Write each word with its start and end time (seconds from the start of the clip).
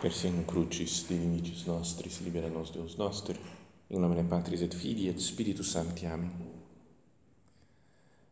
Persem 0.00 0.42
crucis 0.44 1.04
divinitis 1.06 1.66
nostris, 1.66 2.22
libera 2.22 2.48
nos 2.48 2.70
Deus 2.70 2.96
noster, 2.96 3.36
em 3.90 3.98
nome 3.98 4.24
Patris 4.24 4.62
et 4.62 4.74
Filii 4.74 5.08
et 5.10 5.20
Spiritus 5.20 5.72
Sancti. 5.72 6.06
Amém. 6.06 6.30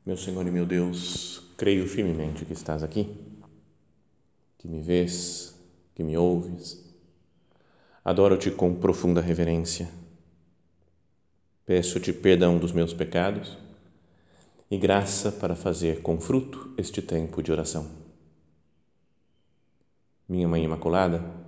Meu 0.07 0.17
Senhor 0.17 0.47
e 0.47 0.51
meu 0.51 0.65
Deus, 0.65 1.43
creio 1.59 1.87
firmemente 1.87 2.47
que 2.47 2.55
estás 2.55 2.83
aqui, 2.83 3.15
que 4.57 4.67
me 4.67 4.81
vês, 4.81 5.55
que 5.95 6.03
me 6.03 6.17
ouves. 6.17 6.83
Adoro-te 8.03 8.51
com 8.51 8.75
profunda 8.75 9.21
reverência. 9.21 9.91
Peço-te 11.67 12.15
perdão 12.15 12.57
dos 12.57 12.73
meus 12.73 12.95
pecados 12.95 13.59
e 14.71 14.79
graça 14.79 15.31
para 15.31 15.55
fazer 15.55 16.01
com 16.01 16.19
fruto 16.19 16.73
este 16.79 17.03
tempo 17.03 17.43
de 17.43 17.53
oração. 17.53 17.87
Minha 20.27 20.49
Mãe 20.49 20.65
Imaculada, 20.65 21.48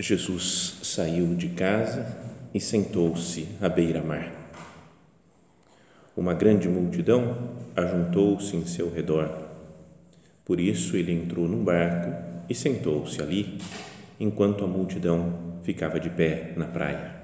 Jesus 0.00 0.78
saiu 0.84 1.34
de 1.34 1.48
casa 1.48 2.06
e 2.54 2.60
sentou-se 2.60 3.48
à 3.60 3.68
beira-mar. 3.68 4.32
Uma 6.16 6.34
grande 6.34 6.68
multidão 6.68 7.36
ajuntou-se 7.74 8.56
em 8.56 8.64
seu 8.64 8.92
redor. 8.92 9.28
Por 10.44 10.60
isso 10.60 10.96
ele 10.96 11.12
entrou 11.12 11.48
num 11.48 11.64
barco 11.64 12.12
e 12.48 12.54
sentou-se 12.54 13.20
ali, 13.20 13.58
enquanto 14.20 14.64
a 14.64 14.68
multidão 14.68 15.60
ficava 15.64 15.98
de 15.98 16.10
pé 16.10 16.52
na 16.56 16.66
praia. 16.66 17.16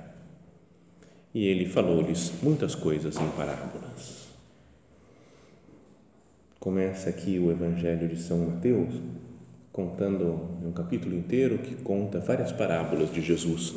E 1.32 1.46
ele 1.46 1.66
falou-lhes 1.66 2.32
muitas 2.42 2.74
coisas 2.74 3.16
em 3.16 3.28
parábolas. 3.30 4.28
Começa 6.58 7.08
aqui 7.08 7.38
o 7.38 7.52
Evangelho 7.52 8.08
de 8.08 8.20
São 8.20 8.38
Mateus 8.38 8.94
contando 9.74 10.24
um 10.62 10.70
capítulo 10.70 11.16
inteiro 11.16 11.58
que 11.58 11.74
conta 11.74 12.20
várias 12.20 12.52
parábolas 12.52 13.12
de 13.12 13.20
Jesus. 13.20 13.74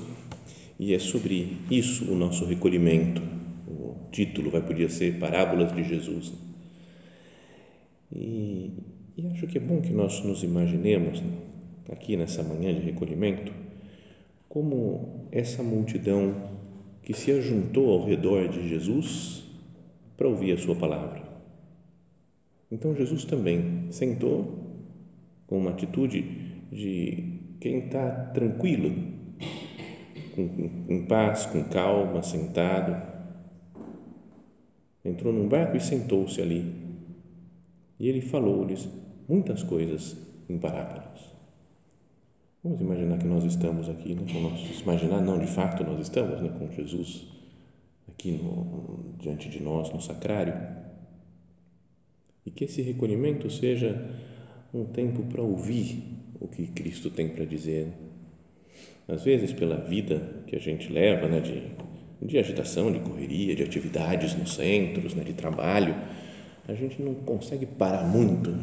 E 0.79 0.93
é 0.93 0.99
sobre 0.99 1.57
isso 1.71 2.11
o 2.11 2.15
nosso 2.15 2.45
recolhimento. 2.45 3.19
O 3.67 3.95
título 4.11 4.51
vai 4.51 4.61
podia 4.61 4.89
ser 4.89 5.17
Parábolas 5.17 5.75
de 5.75 5.83
Jesus. 5.83 6.33
E, 8.15 8.73
e 9.17 9.25
acho 9.25 9.47
que 9.47 9.57
é 9.57 9.59
bom 9.59 9.81
que 9.81 9.91
nós 9.91 10.23
nos 10.23 10.43
imaginemos 10.43 11.19
aqui 11.91 12.15
nessa 12.15 12.43
manhã 12.43 12.71
de 12.75 12.81
recolhimento 12.81 13.51
como 14.47 15.27
essa 15.31 15.63
multidão 15.63 16.35
que 17.01 17.13
se 17.15 17.31
ajuntou 17.31 17.89
ao 17.89 18.05
redor 18.05 18.47
de 18.49 18.69
Jesus 18.69 19.45
para 20.15 20.27
ouvir 20.27 20.51
a 20.51 20.57
sua 20.59 20.75
palavra. 20.75 21.23
Então 22.71 22.95
Jesus 22.95 23.25
também 23.25 23.87
sentou 23.89 24.66
com 25.47 25.57
uma 25.57 25.71
atitude 25.71 26.21
de 26.71 27.39
quem 27.59 27.85
está 27.85 28.11
tranquilo, 28.33 28.93
com, 30.35 30.93
em 30.93 31.05
paz, 31.05 31.45
com 31.47 31.63
calma, 31.63 32.21
sentado. 32.21 33.17
Entrou 35.03 35.33
num 35.33 35.47
barco 35.47 35.77
e 35.77 35.81
sentou-se 35.81 36.41
ali. 36.41 36.75
E 37.99 38.07
ele 38.07 38.21
falou-lhes 38.21 38.87
muitas 39.27 39.63
coisas 39.63 40.17
em 40.49 40.57
parábolas. 40.57 41.37
Vamos 42.63 42.81
imaginar 42.81 43.17
que 43.17 43.25
nós 43.25 43.43
estamos 43.45 43.87
aqui, 43.87 44.13
né, 44.13 44.21
com 44.31 44.81
imaginar, 44.81 45.21
não, 45.21 45.39
de 45.39 45.47
fato 45.47 45.83
nós 45.83 45.99
estamos 46.01 46.41
né, 46.41 46.49
com 46.49 46.69
Jesus 46.71 47.27
aqui 48.09 48.31
no, 48.31 49.15
diante 49.19 49.47
de 49.47 49.61
nós, 49.61 49.91
no 49.93 50.01
sacrário. 50.01 50.53
E 52.45 52.51
que 52.51 52.65
esse 52.65 52.81
recolhimento 52.81 53.49
seja 53.49 54.09
um 54.73 54.85
tempo 54.85 55.23
para 55.23 55.41
ouvir 55.41 56.03
o 56.39 56.47
que 56.47 56.67
Cristo 56.67 57.09
tem 57.09 57.29
para 57.29 57.45
dizer. 57.45 57.87
Às 59.07 59.23
vezes, 59.23 59.53
pela 59.53 59.77
vida 59.77 60.43
que 60.45 60.55
a 60.55 60.59
gente 60.59 60.91
leva, 60.91 61.27
né, 61.27 61.39
de, 61.39 61.71
de 62.25 62.37
agitação, 62.37 62.91
de 62.91 62.99
correria, 62.99 63.55
de 63.55 63.63
atividades 63.63 64.35
nos 64.35 64.55
centros, 64.55 65.13
né, 65.13 65.23
de 65.23 65.33
trabalho, 65.33 65.95
a 66.67 66.73
gente 66.73 67.01
não 67.01 67.15
consegue 67.15 67.65
parar 67.65 68.03
muito 68.03 68.53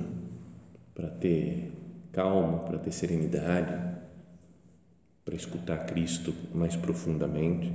para 0.95 1.09
ter 1.09 1.73
calma, 2.13 2.59
para 2.59 2.79
ter 2.79 2.93
serenidade, 2.93 3.75
para 5.25 5.35
escutar 5.35 5.87
Cristo 5.87 6.35
mais 6.55 6.77
profundamente. 6.77 7.73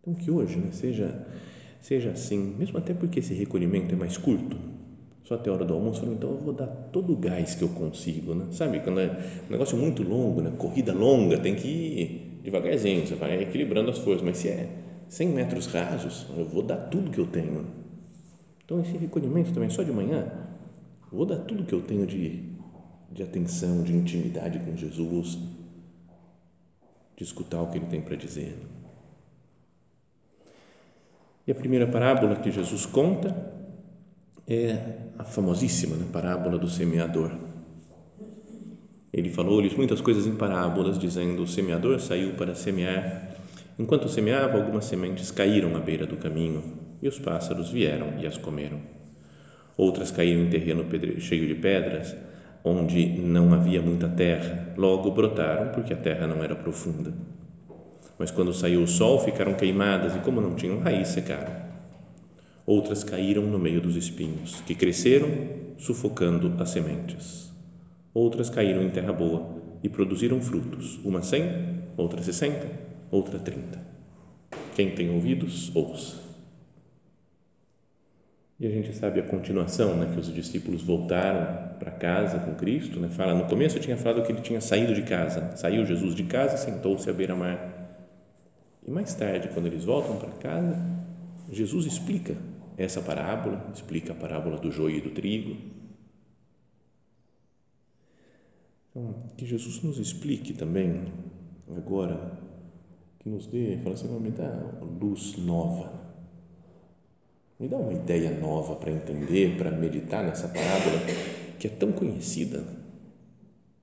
Então, 0.00 0.14
que 0.14 0.30
hoje 0.30 0.56
né, 0.56 0.70
seja, 0.72 1.26
seja 1.80 2.10
assim, 2.10 2.54
mesmo 2.58 2.78
até 2.78 2.94
porque 2.94 3.20
esse 3.20 3.34
recolhimento 3.34 3.94
é 3.94 3.98
mais 3.98 4.16
curto 4.16 4.75
só 5.26 5.34
até 5.34 5.50
a 5.50 5.54
hora 5.54 5.64
do 5.64 5.74
almoço, 5.74 6.00
falei, 6.00 6.14
então 6.14 6.30
eu 6.30 6.38
vou 6.38 6.52
dar 6.52 6.68
todo 6.92 7.12
o 7.12 7.16
gás 7.16 7.56
que 7.56 7.62
eu 7.62 7.68
consigo, 7.70 8.32
né? 8.32 8.46
Sabe, 8.52 8.78
quando 8.78 9.00
é 9.00 9.10
um 9.48 9.50
negócio 9.50 9.76
muito 9.76 10.04
longo, 10.04 10.40
né? 10.40 10.52
corrida 10.56 10.92
longa, 10.92 11.36
tem 11.36 11.56
que 11.56 11.66
ir 11.66 12.40
devagarzinho, 12.44 13.04
você 13.04 13.16
vai 13.16 13.42
equilibrando 13.42 13.90
as 13.90 13.98
forças, 13.98 14.22
mas 14.22 14.36
se 14.36 14.48
é 14.48 14.68
100 15.08 15.28
metros 15.30 15.66
rasos, 15.66 16.28
eu 16.36 16.46
vou 16.46 16.62
dar 16.62 16.76
tudo 16.76 17.10
que 17.10 17.18
eu 17.18 17.26
tenho. 17.26 17.66
Então, 18.64 18.80
esse 18.80 18.96
recolhimento 18.96 19.52
também, 19.52 19.68
só 19.68 19.82
de 19.82 19.90
manhã, 19.90 20.30
vou 21.10 21.26
dar 21.26 21.38
tudo 21.38 21.64
que 21.64 21.72
eu 21.72 21.82
tenho 21.82 22.06
de, 22.06 22.44
de 23.10 23.24
atenção, 23.24 23.82
de 23.82 23.96
intimidade 23.96 24.60
com 24.60 24.76
Jesus, 24.76 25.38
de 27.16 27.24
escutar 27.24 27.62
o 27.62 27.70
que 27.72 27.78
Ele 27.78 27.86
tem 27.86 28.00
para 28.00 28.14
dizer. 28.14 28.56
E 31.44 31.50
a 31.50 31.54
primeira 31.54 31.88
parábola 31.88 32.36
que 32.36 32.52
Jesus 32.52 32.86
conta 32.86 33.56
é 34.48 34.78
a 35.18 35.24
famosíssima 35.24 35.96
né, 35.96 36.06
parábola 36.12 36.56
do 36.56 36.68
semeador. 36.68 37.32
Ele 39.12 39.30
falou-lhes 39.30 39.74
muitas 39.74 40.00
coisas 40.00 40.26
em 40.26 40.36
parábolas, 40.36 40.98
dizendo: 40.98 41.42
O 41.42 41.48
semeador 41.48 41.98
saiu 42.00 42.34
para 42.34 42.54
semear. 42.54 43.34
Enquanto 43.78 44.08
semeava, 44.08 44.56
algumas 44.56 44.84
sementes 44.84 45.30
caíram 45.30 45.76
à 45.76 45.80
beira 45.80 46.06
do 46.06 46.16
caminho 46.16 46.62
e 47.02 47.08
os 47.08 47.18
pássaros 47.18 47.70
vieram 47.70 48.14
e 48.20 48.26
as 48.26 48.38
comeram. 48.38 48.80
Outras 49.76 50.10
caíram 50.10 50.42
em 50.42 50.48
terreno 50.48 50.86
cheio 51.20 51.46
de 51.46 51.54
pedras, 51.54 52.14
onde 52.64 53.06
não 53.18 53.52
havia 53.52 53.82
muita 53.82 54.08
terra. 54.08 54.72
Logo 54.76 55.10
brotaram, 55.10 55.72
porque 55.72 55.92
a 55.92 55.96
terra 55.96 56.26
não 56.26 56.42
era 56.42 56.54
profunda. 56.54 57.12
Mas 58.18 58.30
quando 58.30 58.54
saiu 58.54 58.82
o 58.82 58.86
sol, 58.86 59.18
ficaram 59.18 59.54
queimadas 59.54 60.14
e, 60.14 60.20
como 60.20 60.40
não 60.40 60.54
tinham 60.54 60.78
raiz, 60.78 61.08
secaram 61.08 61.65
outras 62.66 63.04
caíram 63.04 63.44
no 63.44 63.58
meio 63.58 63.80
dos 63.80 63.94
espinhos, 63.94 64.60
que 64.66 64.74
cresceram, 64.74 65.28
sufocando 65.78 66.60
as 66.60 66.70
sementes. 66.70 67.52
Outras 68.12 68.50
caíram 68.50 68.82
em 68.82 68.90
terra 68.90 69.12
boa 69.12 69.62
e 69.82 69.88
produziram 69.88 70.40
frutos, 70.40 70.98
uma 71.04 71.22
cem, 71.22 71.44
outra 71.96 72.22
sessenta, 72.22 72.68
outra 73.10 73.38
trinta. 73.38 73.78
Quem 74.74 74.90
tem 74.90 75.10
ouvidos, 75.10 75.74
ouça. 75.74 76.26
E 78.58 78.66
a 78.66 78.70
gente 78.70 78.94
sabe 78.94 79.20
a 79.20 79.22
continuação, 79.22 79.96
né, 79.96 80.10
que 80.12 80.18
os 80.18 80.32
discípulos 80.32 80.82
voltaram 80.82 81.76
para 81.78 81.90
casa 81.90 82.38
com 82.38 82.54
Cristo, 82.54 82.98
né? 82.98 83.08
Fala, 83.10 83.34
no 83.34 83.44
começo 83.44 83.76
eu 83.76 83.82
tinha 83.82 83.98
falado 83.98 84.24
que 84.24 84.32
ele 84.32 84.40
tinha 84.40 84.62
saído 84.62 84.94
de 84.94 85.02
casa. 85.02 85.54
Saiu 85.56 85.84
Jesus 85.84 86.14
de 86.14 86.24
casa 86.24 86.54
e 86.54 86.58
sentou-se 86.58 87.08
à 87.08 87.12
beira-mar. 87.12 88.00
E 88.86 88.90
mais 88.90 89.14
tarde, 89.14 89.50
quando 89.52 89.66
eles 89.66 89.84
voltam 89.84 90.16
para 90.16 90.30
casa, 90.30 90.80
Jesus 91.52 91.84
explica 91.84 92.34
essa 92.76 93.00
parábola, 93.00 93.70
explica 93.74 94.12
a 94.12 94.16
parábola 94.16 94.58
do 94.58 94.70
joio 94.70 94.98
e 94.98 95.00
do 95.00 95.10
trigo. 95.10 95.56
Então, 98.90 99.14
que 99.36 99.46
Jesus 99.46 99.82
nos 99.82 99.98
explique 99.98 100.52
também, 100.52 101.04
agora, 101.76 102.38
que 103.18 103.28
nos 103.28 103.46
dê, 103.46 103.78
fala 103.82 103.94
assim, 103.94 104.08
me 104.20 104.30
dá 104.30 104.50
luz 105.00 105.36
nova, 105.38 105.92
me 107.58 107.68
dá 107.68 107.76
uma 107.76 107.92
ideia 107.92 108.38
nova 108.38 108.76
para 108.76 108.90
entender, 108.90 109.56
para 109.56 109.70
meditar 109.70 110.24
nessa 110.24 110.48
parábola 110.48 111.00
que 111.58 111.66
é 111.66 111.70
tão 111.70 111.90
conhecida. 111.92 112.64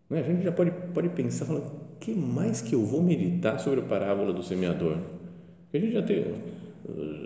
Né? 0.10 0.20
A 0.20 0.24
gente 0.24 0.44
já 0.44 0.52
pode, 0.52 0.72
pode 0.94 1.10
pensar, 1.10 1.52
o 1.52 1.98
que 2.00 2.14
mais 2.14 2.62
que 2.62 2.76
eu 2.76 2.86
vou 2.86 3.02
meditar 3.02 3.60
sobre 3.60 3.80
a 3.80 3.84
parábola 3.84 4.32
do 4.32 4.44
semeador? 4.44 4.98
A 5.74 5.78
gente 5.78 5.94
já 5.94 6.04
tem 6.04 6.24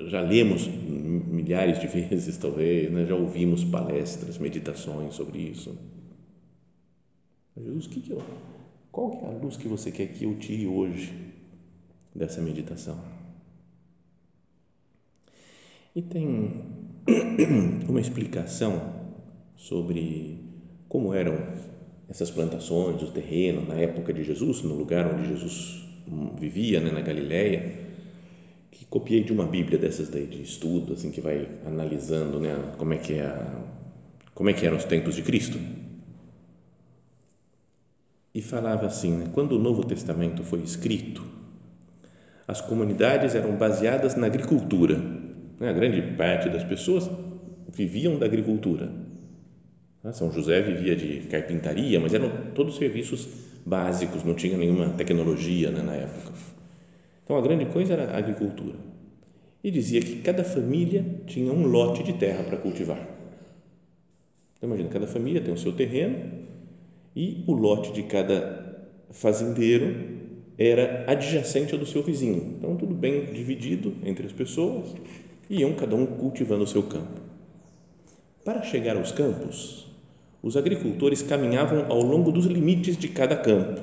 já 0.07 0.21
lemos 0.21 0.68
milhares 0.68 1.80
de 1.80 1.88
vezes, 1.88 2.38
talvez, 2.38 2.92
né? 2.92 3.06
já 3.06 3.15
ouvimos 3.15 3.63
palestras, 3.63 4.38
meditações 4.38 5.15
sobre 5.15 5.39
isso. 5.39 5.75
Jesus, 7.57 7.88
que 7.88 8.01
que 8.01 8.12
eu, 8.12 8.21
qual 8.92 9.12
que 9.12 9.25
é 9.25 9.27
a 9.27 9.31
luz 9.31 9.57
que 9.57 9.68
você 9.68 9.92
quer 9.92 10.07
que 10.07 10.25
eu 10.25 10.38
tire 10.38 10.68
hoje 10.68 11.12
dessa 12.13 12.42
meditação? 12.42 13.00
E 15.95 16.01
tem 16.01 16.63
uma 17.89 18.00
explicação 18.00 18.94
sobre 19.56 20.38
como 20.88 21.13
eram 21.13 21.36
essas 22.07 22.30
plantações, 22.30 23.01
o 23.01 23.12
terreno 23.12 23.65
na 23.65 23.75
época 23.75 24.13
de 24.13 24.24
Jesus, 24.24 24.62
no 24.62 24.75
lugar 24.75 25.13
onde 25.13 25.27
Jesus 25.27 25.83
vivia, 26.39 26.80
né, 26.80 26.92
na 26.92 27.01
Galileia, 27.01 27.87
copiei 28.89 29.24
de 29.24 29.34
uma 29.34 29.45
Bíblia 29.45 29.78
dessas 29.78 30.10
daí 30.10 30.25
de 30.25 30.42
estudo, 30.42 30.94
assim 30.94 31.12
que 31.12 31.22
vai 31.22 31.48
analisando, 31.66 32.39
né, 32.39 32.74
como 32.78 32.94
é 32.94 32.98
que 32.98 33.13
é 33.13 33.25
a, 33.25 33.62
como 34.34 34.50
é 34.50 34.54
que 34.54 34.66
eram 34.66 34.78
os 34.78 34.86
tempos 34.86 35.16
de 35.16 35.22
Cristo. 35.22 35.60
E 38.34 38.42
falava 38.42 38.86
assim, 38.86 39.12
né, 39.12 39.30
quando 39.34 39.54
o 39.54 39.60
Novo 39.60 39.84
Testamento 39.84 40.44
foi 40.44 40.60
escrito, 40.60 41.25
as 42.48 42.62
comunidades 42.62 43.36
eram 43.36 43.56
baseadas 43.57 44.16
na 44.16 44.28
agricultura. 44.28 44.95
Né, 45.60 45.69
a 45.69 45.74
grande 45.74 46.01
parte 46.16 46.50
das 46.50 46.63
pessoas 46.63 47.10
viviam 47.74 48.18
da 48.18 48.25
agricultura. 48.25 48.90
São 50.13 50.31
José 50.31 50.62
vivia 50.62 50.95
de 50.95 51.28
carpintaria, 51.28 52.00
mas 52.00 52.13
eram 52.13 52.31
todos 52.56 52.78
serviços 52.78 53.28
básicos, 53.66 54.24
não 54.24 54.33
tinha 54.33 54.57
nenhuma 54.57 54.90
tecnologia 54.92 55.69
né, 55.69 55.81
na 55.81 55.94
época. 55.95 56.31
Então 57.28 57.38
a 57.38 57.42
grande 57.42 57.66
coisa 57.66 57.92
era 57.92 58.12
a 58.12 58.18
agricultura. 58.18 58.78
E 59.62 59.70
dizia 59.70 60.00
que 60.00 60.22
cada 60.22 60.46
família 60.46 61.06
tinha 61.26 61.52
um 61.52 61.68
lote 61.68 62.02
de 62.02 62.14
terra 62.14 62.42
para 62.42 62.56
cultivar. 62.56 63.06
Então 64.56 64.70
imagina, 64.70 64.88
cada 64.88 65.06
família 65.06 65.42
tem 65.42 65.54
o 65.54 65.58
seu 65.58 65.74
terreno 65.74 66.24
e 67.14 67.44
o 67.46 67.52
lote 67.52 67.92
de 67.92 68.04
cada 68.04 68.88
fazendeiro 69.12 70.16
era 70.58 71.04
adjacente 71.06 71.74
ao 71.74 71.80
do 71.80 71.86
seu 71.86 72.02
vizinho. 72.02 72.56
Então 72.58 72.78
tudo 72.78 72.96
bem 72.96 73.26
dividido 73.26 73.94
entre 74.06 74.26
as 74.26 74.32
pessoas 74.32 74.96
e 75.50 75.60
iam 75.60 75.74
cada 75.74 75.98
um 75.98 76.06
cultivando 76.06 76.64
o 76.64 76.68
seu 76.68 76.84
campo. 76.84 77.20
Para 78.46 78.64
chegar 78.64 78.96
aos 78.96 79.12
campos, 79.12 79.86
os 80.42 80.56
agricultores 80.56 81.22
caminhavam 81.22 81.92
ao 81.92 82.02
longo 82.02 82.32
dos 82.32 82.46
limites 82.46 82.96
de 82.96 83.10
cada 83.10 83.36
campo. 83.36 83.82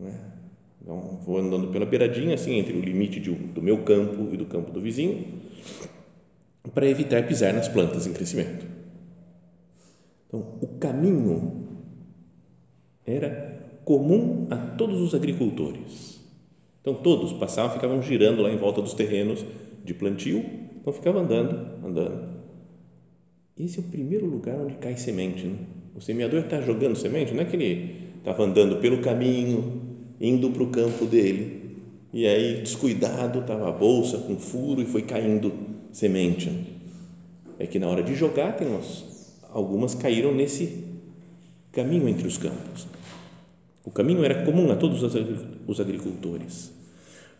É? 0.00 0.31
Então, 0.82 1.20
vou 1.24 1.38
andando 1.38 1.68
pela 1.68 1.86
beiradinha, 1.86 2.34
assim, 2.34 2.58
entre 2.58 2.76
o 2.76 2.80
limite 2.80 3.20
de, 3.20 3.30
do 3.30 3.62
meu 3.62 3.84
campo 3.84 4.28
e 4.34 4.36
do 4.36 4.44
campo 4.44 4.72
do 4.72 4.80
vizinho, 4.80 5.24
para 6.74 6.88
evitar 6.88 7.24
pisar 7.26 7.54
nas 7.54 7.68
plantas 7.68 8.06
em 8.06 8.12
crescimento. 8.12 8.66
Então, 10.26 10.58
o 10.60 10.66
caminho 10.80 11.68
era 13.06 13.78
comum 13.84 14.48
a 14.50 14.56
todos 14.56 15.00
os 15.00 15.14
agricultores. 15.14 16.20
Então, 16.80 16.94
todos 16.94 17.32
passavam, 17.34 17.74
ficavam 17.74 18.02
girando 18.02 18.42
lá 18.42 18.50
em 18.50 18.56
volta 18.56 18.82
dos 18.82 18.94
terrenos 18.94 19.44
de 19.84 19.94
plantio, 19.94 20.44
então 20.80 20.92
ficavam 20.92 21.22
andando, 21.22 21.86
andando 21.86 22.32
esse 23.58 23.78
é 23.78 23.82
o 23.82 23.84
primeiro 23.84 24.26
lugar 24.26 24.56
onde 24.56 24.74
cai 24.74 24.96
semente. 24.96 25.46
Né? 25.46 25.58
O 25.94 26.00
semeador 26.00 26.40
está 26.40 26.60
jogando 26.60 26.96
semente, 26.96 27.34
não 27.34 27.42
é 27.42 27.44
que 27.44 27.54
ele 27.56 28.12
estava 28.18 28.42
andando 28.44 28.80
pelo 28.80 29.02
caminho, 29.02 29.81
indo 30.22 30.48
para 30.50 30.62
o 30.62 30.68
campo 30.68 31.04
dele, 31.04 31.62
e 32.12 32.26
aí, 32.26 32.60
descuidado, 32.60 33.40
estava 33.40 33.68
a 33.68 33.72
bolsa 33.72 34.18
com 34.18 34.36
furo 34.36 34.80
e 34.80 34.86
foi 34.86 35.02
caindo 35.02 35.52
semente. 35.90 36.50
É 37.58 37.66
que 37.66 37.78
na 37.78 37.88
hora 37.88 38.02
de 38.02 38.14
jogar, 38.14 38.52
tem 38.52 38.68
umas, 38.68 39.04
algumas 39.50 39.94
caíram 39.94 40.32
nesse 40.32 40.84
caminho 41.72 42.08
entre 42.08 42.28
os 42.28 42.38
campos. 42.38 42.86
O 43.84 43.90
caminho 43.90 44.24
era 44.24 44.44
comum 44.44 44.70
a 44.70 44.76
todos 44.76 45.02
os 45.66 45.80
agricultores. 45.80 46.70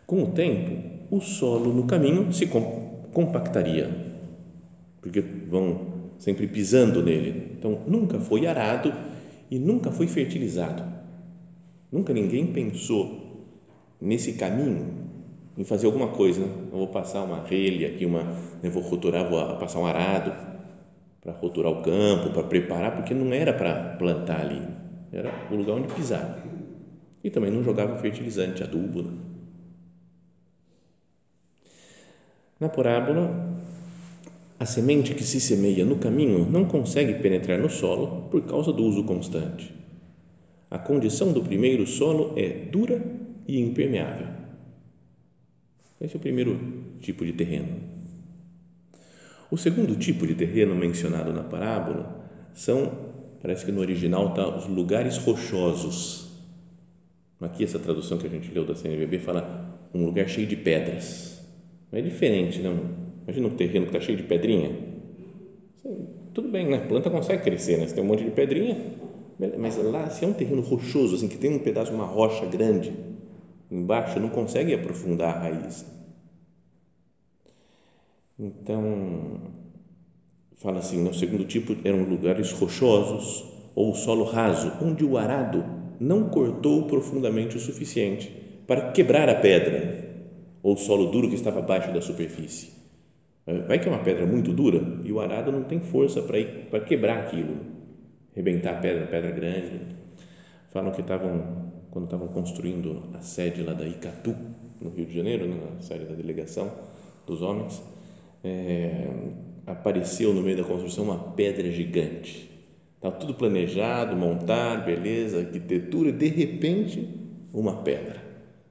Com 0.05 0.23
o 0.23 0.27
tempo, 0.27 0.71
o 1.09 1.21
solo 1.21 1.71
no 1.71 1.85
caminho 1.85 2.33
se 2.33 2.47
compactaria, 3.13 3.89
porque 5.01 5.21
vão 5.21 5.93
sempre 6.17 6.47
pisando 6.47 7.01
nele. 7.01 7.53
Então, 7.57 7.79
nunca 7.87 8.19
foi 8.19 8.47
arado 8.47 8.91
e 9.49 9.59
nunca 9.59 9.91
foi 9.91 10.07
fertilizado. 10.07 11.02
Nunca 11.93 12.11
ninguém 12.11 12.47
pensou 12.47 13.45
nesse 14.01 14.33
caminho 14.33 15.11
em 15.55 15.63
fazer 15.63 15.85
alguma 15.85 16.07
coisa. 16.07 16.41
Né? 16.41 16.51
Eu 16.71 16.79
vou 16.79 16.87
passar 16.87 17.21
uma 17.23 17.43
relha 17.43 17.89
aqui, 17.89 18.03
uma, 18.03 18.23
vou 18.63 18.81
roturar, 18.81 19.29
vou 19.29 19.57
passar 19.57 19.77
um 19.77 19.85
arado 19.85 20.33
para 21.21 21.33
roturar 21.33 21.71
o 21.71 21.83
campo, 21.83 22.31
para 22.31 22.41
preparar, 22.41 22.95
porque 22.95 23.13
não 23.13 23.31
era 23.31 23.53
para 23.53 23.95
plantar 23.99 24.41
ali, 24.41 24.59
era 25.11 25.31
o 25.51 25.55
lugar 25.55 25.75
onde 25.75 25.93
pisar. 25.93 26.43
E 27.23 27.29
também 27.29 27.51
não 27.51 27.63
jogava 27.63 27.95
fertilizante, 27.99 28.63
adubo. 28.63 29.03
Né? 29.03 29.11
Na 32.59 32.69
parábola, 32.69 33.53
a 34.59 34.65
semente 34.65 35.13
que 35.13 35.23
se 35.23 35.39
semeia 35.39 35.85
no 35.85 35.97
caminho 35.97 36.49
não 36.49 36.65
consegue 36.65 37.13
penetrar 37.21 37.59
no 37.59 37.69
solo 37.69 38.29
por 38.31 38.41
causa 38.47 38.73
do 38.73 38.83
uso 38.83 39.03
constante. 39.03 39.82
A 40.73 40.79
condição 40.79 41.31
do 41.31 41.43
primeiro 41.43 41.85
solo 41.85 42.33
é 42.35 42.49
dura 42.49 42.99
e 43.47 43.59
impermeável. 43.59 44.25
Esse 46.01 46.15
é 46.15 46.17
o 46.17 46.19
primeiro 46.19 46.59
tipo 46.99 47.23
de 47.23 47.31
terreno. 47.31 47.75
O 49.51 49.55
segundo 49.55 49.95
tipo 49.95 50.25
de 50.25 50.33
terreno 50.33 50.73
mencionado 50.73 51.31
na 51.31 51.43
parábola 51.43 52.27
são, 52.55 52.91
parece 53.39 53.63
que 53.63 53.71
no 53.71 53.81
original 53.81 54.29
está 54.29 54.47
os 54.47 54.65
lugares 54.65 55.17
rochosos. 55.17 56.31
Aqui 57.39 57.63
essa 57.63 57.77
tradução 57.77 58.17
que 58.17 58.25
a 58.25 58.29
gente 58.31 58.51
leu 58.51 58.65
da 58.65 58.73
CNBB 58.73 59.19
fala 59.19 59.79
um 59.93 60.03
lugar 60.03 60.27
cheio 60.27 60.47
de 60.47 60.55
pedras. 60.55 61.39
É 61.91 62.01
diferente, 62.01 62.63
não? 62.63 62.79
Imagina 63.25 63.47
um 63.47 63.55
terreno 63.55 63.85
que 63.85 63.95
está 63.95 64.03
cheio 64.03 64.17
de 64.17 64.23
pedrinha. 64.23 64.71
Tudo 66.33 66.49
bem, 66.49 66.67
né? 66.67 66.77
A 66.77 66.87
planta 66.87 67.11
consegue 67.11 67.43
crescer, 67.43 67.77
né? 67.77 67.85
Você 67.85 67.93
tem 67.93 68.03
um 68.03 68.07
monte 68.07 68.23
de 68.23 68.31
pedrinha, 68.31 68.75
mas 69.57 69.77
lá, 69.77 70.09
se 70.09 70.23
é 70.23 70.27
um 70.27 70.33
terreno 70.33 70.61
rochoso, 70.61 71.15
assim, 71.15 71.27
que 71.27 71.37
tem 71.37 71.53
um 71.53 71.59
pedaço 71.59 71.93
uma 71.93 72.05
rocha 72.05 72.45
grande 72.45 72.93
embaixo, 73.69 74.19
não 74.19 74.29
consegue 74.29 74.73
aprofundar 74.73 75.35
a 75.35 75.39
raiz. 75.39 75.85
Então, 78.37 79.39
fala 80.57 80.79
assim, 80.79 81.03
no 81.03 81.13
segundo 81.13 81.45
tipo, 81.45 81.75
eram 81.83 82.03
lugares 82.03 82.51
rochosos 82.51 83.45
ou 83.75 83.95
solo 83.95 84.23
raso, 84.23 84.71
onde 84.81 85.03
o 85.03 85.17
arado 85.17 85.63
não 85.99 86.29
cortou 86.29 86.83
profundamente 86.83 87.57
o 87.57 87.59
suficiente 87.59 88.29
para 88.67 88.91
quebrar 88.91 89.29
a 89.29 89.35
pedra 89.35 90.03
ou 90.61 90.77
solo 90.77 91.11
duro 91.11 91.29
que 91.29 91.35
estava 91.35 91.59
abaixo 91.59 91.91
da 91.91 92.01
superfície. 92.01 92.71
Vai 93.67 93.79
que 93.79 93.89
é 93.89 93.91
uma 93.91 94.03
pedra 94.03 94.25
muito 94.25 94.53
dura 94.53 95.01
e 95.03 95.11
o 95.11 95.19
arado 95.19 95.51
não 95.51 95.63
tem 95.63 95.79
força 95.79 96.21
para 96.21 96.39
ir 96.39 96.67
para 96.69 96.79
quebrar 96.79 97.19
aquilo, 97.19 97.57
rebentar 98.35 98.75
a 98.75 98.79
pedra, 98.79 99.07
pedra 99.07 99.31
grande. 99.31 99.81
Falam 100.69 100.91
que 100.91 101.01
estavam 101.01 101.71
quando 101.91 102.05
estavam 102.05 102.27
construindo 102.29 103.03
a 103.13 103.21
sede 103.21 103.61
lá 103.61 103.73
da 103.73 103.85
Icatu 103.85 104.35
no 104.81 104.89
Rio 104.89 105.05
de 105.05 105.15
Janeiro, 105.15 105.47
né, 105.47 105.55
na 105.75 105.81
sede 105.81 106.05
da 106.05 106.15
delegação 106.15 106.71
dos 107.25 107.41
homens, 107.41 107.81
é, 108.43 109.07
apareceu 109.67 110.33
no 110.33 110.41
meio 110.41 110.57
da 110.57 110.63
construção 110.63 111.05
uma 111.05 111.19
pedra 111.33 111.71
gigante. 111.71 112.49
Estava 112.95 113.15
tudo 113.17 113.35
planejado, 113.35 114.15
montar, 114.15 114.83
beleza, 114.83 115.39
arquitetura, 115.39 116.11
de 116.11 116.27
repente 116.27 117.07
uma 117.53 117.83
pedra 117.83 118.23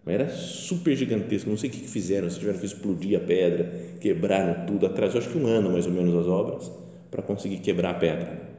mas 0.05 0.15
era 0.15 0.29
super 0.29 0.97
gigantesco, 0.97 1.49
não 1.49 1.57
sei 1.57 1.71
o 1.71 1.73
que 1.73 1.79
fizeram, 1.81 2.29
se 2.29 2.39
tiveram 2.39 2.59
que 2.59 2.67
explodir 2.67 3.17
a 3.17 3.21
pedra, 3.21 3.73
quebraram 4.01 4.67
tudo, 4.67 4.87
atrasou 4.87 5.21
acho 5.21 5.31
que 5.31 5.39
um 5.39 5.47
ano 5.47 5.71
mais 5.71 5.87
ou 5.87 5.93
menos 5.93 6.15
as 6.15 6.27
obras 6.27 6.71
para 7.11 7.23
conseguir 7.23 7.59
quebrar 7.59 7.91
a 7.91 7.95
pedra. 7.95 8.53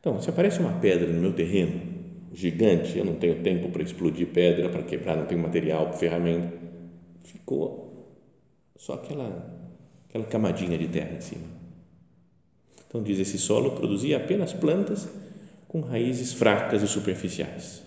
Então, 0.00 0.20
se 0.22 0.30
aparece 0.30 0.60
uma 0.60 0.78
pedra 0.78 1.12
no 1.12 1.20
meu 1.20 1.32
terreno, 1.32 1.80
gigante, 2.32 2.96
eu 2.96 3.04
não 3.04 3.14
tenho 3.14 3.42
tempo 3.42 3.68
para 3.70 3.82
explodir 3.82 4.28
pedra, 4.28 4.68
para 4.68 4.82
quebrar, 4.82 5.16
não 5.16 5.26
tenho 5.26 5.40
material, 5.40 5.92
ferramenta, 5.92 6.52
ficou 7.24 7.88
só 8.76 8.94
aquela, 8.94 9.72
aquela 10.08 10.24
camadinha 10.24 10.78
de 10.78 10.86
terra 10.86 11.16
em 11.16 11.20
cima. 11.20 11.46
Então, 12.86 13.02
diz, 13.02 13.18
esse 13.18 13.38
solo 13.38 13.72
produzia 13.72 14.16
apenas 14.16 14.52
plantas 14.52 15.08
com 15.66 15.80
raízes 15.80 16.32
fracas 16.32 16.82
e 16.82 16.88
superficiais. 16.88 17.82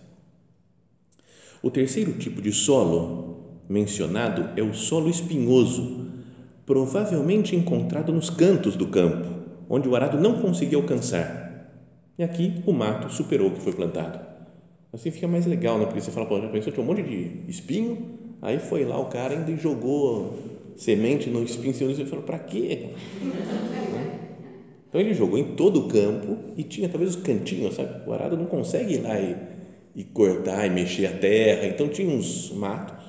O 1.63 1.71
terceiro 1.71 2.13
tipo 2.13 2.41
de 2.41 2.51
solo 2.51 3.61
mencionado 3.69 4.49
é 4.59 4.61
o 4.61 4.73
solo 4.73 5.09
espinhoso, 5.09 6.07
provavelmente 6.65 7.55
encontrado 7.55 8.11
nos 8.11 8.29
cantos 8.29 8.75
do 8.75 8.87
campo, 8.87 9.27
onde 9.69 9.87
o 9.87 9.95
arado 9.95 10.19
não 10.19 10.41
conseguiu 10.41 10.81
alcançar. 10.81 11.50
E 12.21 12.23
aqui 12.23 12.61
o 12.67 12.71
mato 12.71 13.11
superou 13.11 13.47
o 13.47 13.51
que 13.51 13.61
foi 13.61 13.73
plantado. 13.73 14.19
Assim 14.93 15.09
fica 15.09 15.27
mais 15.27 15.47
legal, 15.47 15.79
né? 15.79 15.85
Porque 15.85 16.01
você 16.01 16.11
fala, 16.11 16.27
pô, 16.27 16.39
já 16.39 16.49
pensou, 16.49 16.71
tinha 16.71 16.83
um 16.83 16.87
monte 16.87 17.01
de 17.01 17.49
espinho, 17.49 18.19
aí 18.39 18.59
foi 18.59 18.85
lá 18.85 18.99
o 18.99 19.05
cara 19.05 19.33
ainda 19.33 19.55
jogou 19.57 20.37
semente 20.75 21.31
no 21.31 21.41
espinho, 21.43 21.71
e 21.71 21.95
você 21.95 22.05
falou, 22.05 22.23
para 22.23 22.37
quê? 22.37 22.89
Então 24.87 25.01
ele 25.01 25.15
jogou 25.15 25.39
em 25.39 25.55
todo 25.55 25.87
o 25.87 25.87
campo 25.87 26.37
e 26.55 26.63
tinha 26.63 26.87
talvez 26.87 27.15
os 27.15 27.23
cantinhos, 27.23 27.73
sabe? 27.73 28.07
O 28.07 28.13
arado 28.13 28.37
não 28.37 28.45
consegue 28.45 28.93
ir 28.93 29.01
lá 29.01 29.19
e 29.19 29.35
e 29.95 30.03
cortar 30.03 30.67
e 30.67 30.69
mexer 30.69 31.07
a 31.07 31.17
terra. 31.17 31.65
Então 31.65 31.89
tinha 31.89 32.07
uns 32.07 32.51
matos 32.51 33.03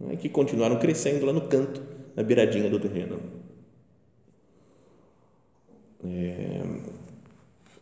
né, 0.00 0.16
que 0.16 0.28
continuaram 0.30 0.78
crescendo 0.78 1.26
lá 1.26 1.34
no 1.34 1.42
canto, 1.42 1.82
na 2.16 2.22
beiradinha 2.22 2.70
do 2.70 2.80
terreno. 2.80 3.20
É, 6.04 6.57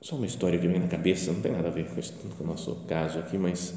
só 0.06 0.14
uma 0.14 0.26
história 0.26 0.56
que 0.56 0.68
vem 0.68 0.78
na 0.78 0.86
cabeça, 0.86 1.32
não 1.32 1.40
tem 1.40 1.50
nada 1.50 1.66
a 1.66 1.70
ver 1.70 1.84
com, 1.88 2.44
o 2.44 2.46
nosso 2.46 2.76
caso 2.86 3.18
aqui, 3.18 3.36
mas 3.36 3.74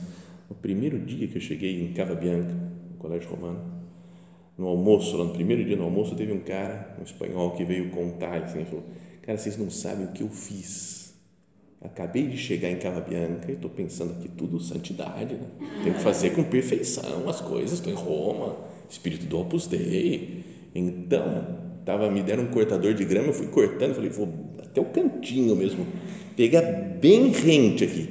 no 0.47 0.55
primeiro 0.55 0.99
dia 0.99 1.27
que 1.27 1.37
eu 1.37 1.41
cheguei 1.41 1.83
em 1.83 1.91
Cava 1.91 2.13
Bianca, 2.13 2.53
no 2.91 2.97
Colégio 2.99 3.27
Romano, 3.31 3.59
no 4.55 4.67
almoço, 4.67 5.17
lá 5.17 5.25
no 5.25 5.33
primeiro 5.33 5.65
dia 5.65 5.75
no 5.75 5.85
almoço, 5.85 6.15
teve 6.15 6.31
um 6.31 6.41
cara, 6.41 6.95
um 6.99 7.03
espanhol, 7.03 7.53
que 7.55 7.63
veio 7.63 7.89
contar, 7.89 8.43
assim, 8.43 8.63
falou, 8.63 8.85
cara, 9.23 9.39
vocês 9.39 9.57
não 9.57 9.71
sabem 9.71 10.05
o 10.05 10.11
que 10.11 10.21
eu 10.21 10.29
fiz. 10.29 11.15
Acabei 11.81 12.27
de 12.27 12.37
chegar 12.37 12.69
em 12.69 12.77
Cava 12.77 13.01
Bianca 13.01 13.49
e 13.49 13.55
estou 13.55 13.71
pensando 13.71 14.11
aqui 14.11 14.29
tudo 14.29 14.59
santidade, 14.59 15.33
né? 15.33 15.47
Tem 15.83 15.93
que 15.93 15.99
fazer 15.99 16.35
com 16.35 16.43
perfeição 16.43 17.27
as 17.27 17.41
coisas, 17.41 17.79
estou 17.79 17.91
em 17.91 17.95
Roma, 17.95 18.55
espírito 18.87 19.25
do 19.25 19.39
Opus 19.39 19.65
Dei. 19.65 20.43
Então, 20.75 21.68
tava, 21.89 22.11
me 22.11 22.21
deram 22.21 22.43
um 22.43 22.47
cortador 22.47 22.93
de 22.93 23.03
grama, 23.03 23.29
eu 23.29 23.33
fui 23.33 23.47
cortando, 23.47 23.95
falei, 23.95 24.11
vou 24.11 24.29
até 24.59 24.79
o 24.79 24.85
cantinho 24.85 25.55
mesmo, 25.55 25.87
pegar 26.37 26.61
bem 26.61 27.29
rente 27.29 27.83
aqui. 27.83 28.09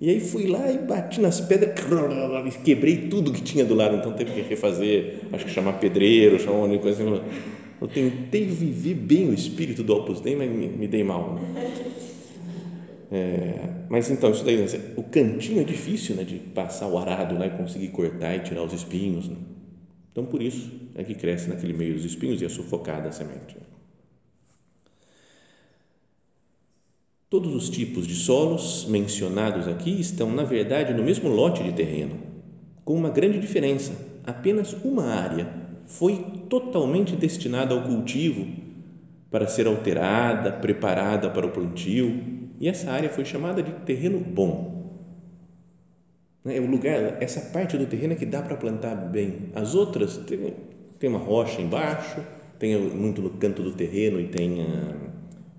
E 0.00 0.10
aí 0.10 0.18
fui 0.18 0.48
lá 0.48 0.68
e 0.72 0.78
bati 0.78 1.20
nas 1.20 1.40
pedras, 1.40 1.74
quebrei 2.64 3.08
tudo 3.08 3.30
que 3.30 3.40
tinha 3.40 3.64
do 3.64 3.74
lado, 3.74 3.96
então 3.96 4.12
teve 4.14 4.32
que 4.32 4.40
refazer, 4.40 5.20
acho 5.32 5.44
que 5.44 5.50
chamar 5.52 5.74
pedreiro, 5.74 6.40
chamar 6.40 6.64
uma 6.64 6.78
coisa 6.78 7.04
assim. 7.04 7.22
Eu 7.80 7.86
tentei 7.86 8.46
viver 8.46 8.94
bem 8.94 9.28
o 9.28 9.32
espírito 9.32 9.84
do 9.84 9.94
Opus 9.94 10.20
Dei, 10.20 10.34
mas 10.34 10.50
me, 10.50 10.66
me 10.66 10.88
dei 10.88 11.04
mal. 11.04 11.34
Né? 11.34 11.72
É, 13.12 13.54
mas 13.88 14.10
então, 14.10 14.30
isso 14.32 14.44
daí, 14.44 14.66
o 14.96 15.02
cantinho 15.04 15.60
é 15.60 15.64
difícil 15.64 16.16
né, 16.16 16.24
de 16.24 16.34
passar 16.36 16.88
o 16.88 16.98
arado 16.98 17.38
lá 17.38 17.46
e 17.46 17.50
conseguir 17.50 17.88
cortar 17.88 18.34
e 18.34 18.40
tirar 18.40 18.62
os 18.62 18.72
espinhos. 18.72 19.28
Né? 19.28 19.36
Então, 20.12 20.24
por 20.24 20.42
isso 20.42 20.70
é 20.94 21.04
que 21.04 21.14
cresce 21.14 21.48
naquele 21.48 21.72
meio 21.72 21.94
dos 21.94 22.04
espinhos 22.04 22.42
e 22.42 22.44
é 22.44 22.48
sufocada 22.48 23.08
a 23.08 23.12
semente. 23.12 23.56
Todos 27.28 27.54
os 27.54 27.70
tipos 27.70 28.08
de 28.08 28.14
solos 28.16 28.86
mencionados 28.88 29.68
aqui 29.68 30.00
estão, 30.00 30.32
na 30.32 30.42
verdade, 30.42 30.92
no 30.92 31.04
mesmo 31.04 31.28
lote 31.28 31.62
de 31.62 31.72
terreno, 31.72 32.18
com 32.84 32.94
uma 32.94 33.08
grande 33.08 33.38
diferença: 33.38 33.92
apenas 34.26 34.72
uma 34.84 35.04
área 35.04 35.48
foi 35.86 36.16
totalmente 36.48 37.14
destinada 37.14 37.72
ao 37.72 37.82
cultivo 37.82 38.46
para 39.30 39.46
ser 39.46 39.68
alterada, 39.68 40.50
preparada 40.50 41.30
para 41.30 41.46
o 41.46 41.52
plantio, 41.52 42.20
e 42.58 42.68
essa 42.68 42.90
área 42.90 43.08
foi 43.08 43.24
chamada 43.24 43.62
de 43.62 43.70
terreno 43.84 44.18
bom. 44.18 44.69
É 46.44 46.58
o 46.58 46.66
lugar, 46.66 47.22
essa 47.22 47.40
parte 47.52 47.76
do 47.76 47.86
terreno 47.86 48.14
é 48.14 48.16
que 48.16 48.24
dá 48.24 48.40
para 48.40 48.56
plantar 48.56 48.94
bem. 48.94 49.50
As 49.54 49.74
outras 49.74 50.16
tem, 50.18 50.54
tem 50.98 51.10
uma 51.10 51.18
rocha 51.18 51.60
embaixo, 51.60 52.20
tem 52.58 52.78
muito 52.78 53.20
no 53.20 53.30
canto 53.30 53.62
do 53.62 53.72
terreno 53.72 54.18
e 54.20 54.28
tem 54.28 54.62
ah, 54.62 55.10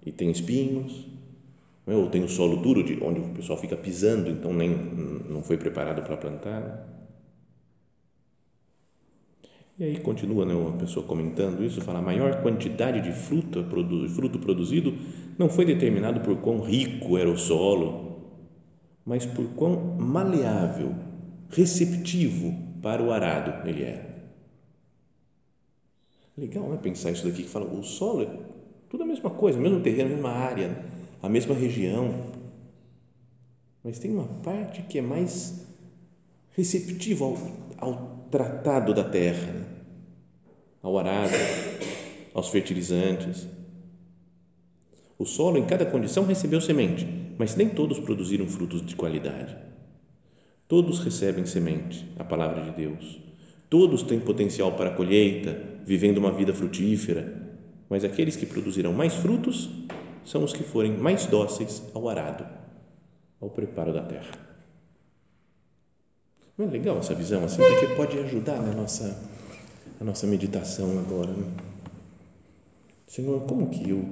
e 0.06 0.12
tem 0.12 0.32
espinhos 0.32 1.08
é? 1.88 1.96
ou 1.96 2.10
tem 2.10 2.24
o 2.24 2.30
solo 2.30 2.58
duro, 2.58 2.84
de 2.84 2.98
onde 3.04 3.20
o 3.20 3.30
pessoal 3.30 3.58
fica 3.58 3.76
pisando, 3.76 4.30
então 4.30 4.54
nem 4.54 4.70
não 5.30 5.44
foi 5.44 5.58
preparado 5.58 6.02
para 6.04 6.18
plantar. 6.18 6.88
E 9.80 9.84
aí 9.84 10.00
continua 10.00 10.46
né, 10.46 10.54
uma 10.54 10.78
pessoa 10.78 11.06
comentando 11.06 11.64
isso, 11.64 11.82
fala, 11.82 12.00
a 12.00 12.04
maior 12.04 12.42
quantidade 12.44 13.02
de 13.02 13.12
fruta, 13.12 13.66
fruto 14.14 14.38
produzido 14.38 14.94
não 15.40 15.50
foi 15.50 15.66
determinado 15.66 16.20
por 16.20 16.38
quão 16.38 16.62
rico 16.62 17.18
era 17.18 17.30
o 17.30 17.38
solo, 17.38 18.11
mas 19.06 19.26
por 19.26 19.46
quão 19.56 19.76
maleável, 19.98 20.96
receptivo 21.50 22.56
para 22.82 23.04
o 23.04 23.12
arado 23.12 23.68
ele 23.68 23.84
era. 23.84 24.12
Legal, 26.38 26.70
né? 26.70 26.80
Pensar 26.82 27.12
isso 27.12 27.26
daqui 27.26 27.44
que 27.44 27.50
fala, 27.50 27.66
o 27.66 27.84
solo 27.84 28.24
é 28.24 28.40
tudo 28.90 29.04
a 29.04 29.06
mesma 29.06 29.30
coisa, 29.30 29.60
mesmo 29.60 29.82
terreno, 29.82 30.10
mesma 30.10 30.32
área, 30.32 30.86
a 31.22 31.30
mesma 31.30 31.54
região, 31.54 32.32
mas 33.84 34.00
tem 34.00 34.12
uma 34.12 34.28
parte 34.42 34.82
que 34.84 35.00
é 35.00 35.02
mais 35.02 35.66
receptiva 36.56 37.26
ao, 37.26 37.38
ao 37.78 38.26
tratado 38.30 38.94
da 38.94 39.04
terra, 39.04 39.52
né? 39.52 39.66
ao 40.82 40.98
arado, 40.98 41.34
aos 42.34 42.50
fertilizantes. 42.50 43.48
O 45.18 45.26
solo, 45.26 45.58
em 45.58 45.66
cada 45.66 45.86
condição, 45.86 46.26
recebeu 46.26 46.60
semente, 46.60 47.08
mas 47.42 47.56
nem 47.56 47.68
todos 47.68 47.98
produziram 47.98 48.46
frutos 48.46 48.86
de 48.86 48.96
qualidade. 48.96 49.58
Todos 50.68 51.00
recebem 51.00 51.44
semente, 51.44 52.08
a 52.20 52.24
palavra 52.24 52.62
de 52.62 52.70
Deus. 52.70 53.20
Todos 53.68 54.04
têm 54.04 54.20
potencial 54.20 54.74
para 54.74 54.92
a 54.92 54.94
colheita, 54.94 55.60
vivendo 55.84 56.20
uma 56.20 56.32
vida 56.32 56.54
frutífera, 56.54 57.34
mas 57.90 58.04
aqueles 58.04 58.36
que 58.36 58.46
produzirão 58.46 58.94
mais 58.94 59.16
frutos 59.16 59.72
são 60.24 60.44
os 60.44 60.54
que 60.54 60.62
forem 60.62 60.96
mais 60.96 61.26
dóceis 61.26 61.82
ao 61.96 62.08
arado, 62.08 62.46
ao 63.42 63.50
preparo 63.50 63.92
da 63.92 64.04
terra. 64.04 64.38
Não 66.56 66.68
é 66.68 66.70
legal 66.70 67.00
essa 67.00 67.16
visão 67.16 67.44
assim, 67.44 67.58
porque 67.58 67.96
pode 67.96 68.20
ajudar 68.20 68.62
na 68.62 68.72
nossa, 68.72 69.20
na 70.00 70.06
nossa 70.06 70.28
meditação 70.28 70.92
agora. 71.00 71.32
Né? 71.32 71.52
Senhor, 73.08 73.42
como 73.48 73.68
que 73.68 73.90
eu 73.90 74.08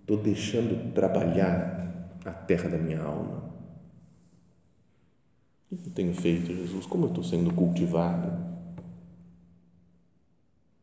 estou 0.00 0.16
deixando 0.16 0.94
trabalhar 0.94 1.84
a 2.24 2.32
terra 2.32 2.68
da 2.68 2.78
minha 2.78 3.02
alma? 3.02 3.54
O 5.70 5.76
que 5.76 5.88
eu 5.88 5.92
tenho 5.92 6.14
feito, 6.14 6.54
Jesus? 6.54 6.86
Como 6.86 7.06
eu 7.06 7.08
estou 7.08 7.24
sendo 7.24 7.52
cultivado? 7.52 8.54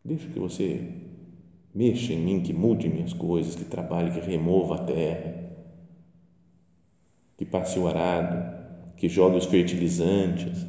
Deixa 0.03 0.27
que 0.27 0.39
você 0.39 0.93
mexa 1.73 2.13
em 2.13 2.19
mim, 2.19 2.41
que 2.41 2.51
mude 2.51 2.89
minhas 2.89 3.13
coisas, 3.13 3.55
que 3.55 3.63
trabalhe, 3.63 4.11
que 4.11 4.19
remova 4.19 4.75
a 4.75 4.83
terra, 4.85 5.51
que 7.37 7.45
passe 7.45 7.79
o 7.79 7.87
arado, 7.87 8.59
que 8.97 9.07
jogue 9.07 9.37
os 9.37 9.45
fertilizantes. 9.45 10.65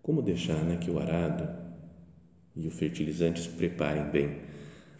Como 0.00 0.22
deixar 0.22 0.62
né, 0.64 0.76
que 0.76 0.90
o 0.90 0.98
arado 0.98 1.48
e 2.54 2.66
os 2.66 2.78
fertilizantes 2.78 3.46
preparem 3.46 4.10
bem 4.10 4.40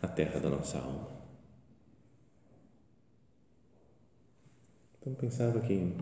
a 0.01 0.09
terra 0.09 0.41
da 0.41 0.51
nossa 0.51 0.79
alma? 0.79 1.22
Então 5.03 5.15
pensava 5.15 5.61
que 5.61 5.97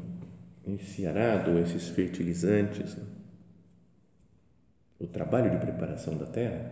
esse 0.67 1.07
arado, 1.07 1.59
esses 1.59 1.89
fertilizantes, 1.89 2.97
né, 2.97 3.07
o 4.99 5.07
trabalho 5.07 5.51
de 5.51 5.57
preparação 5.57 6.19
da 6.19 6.27
terra 6.27 6.71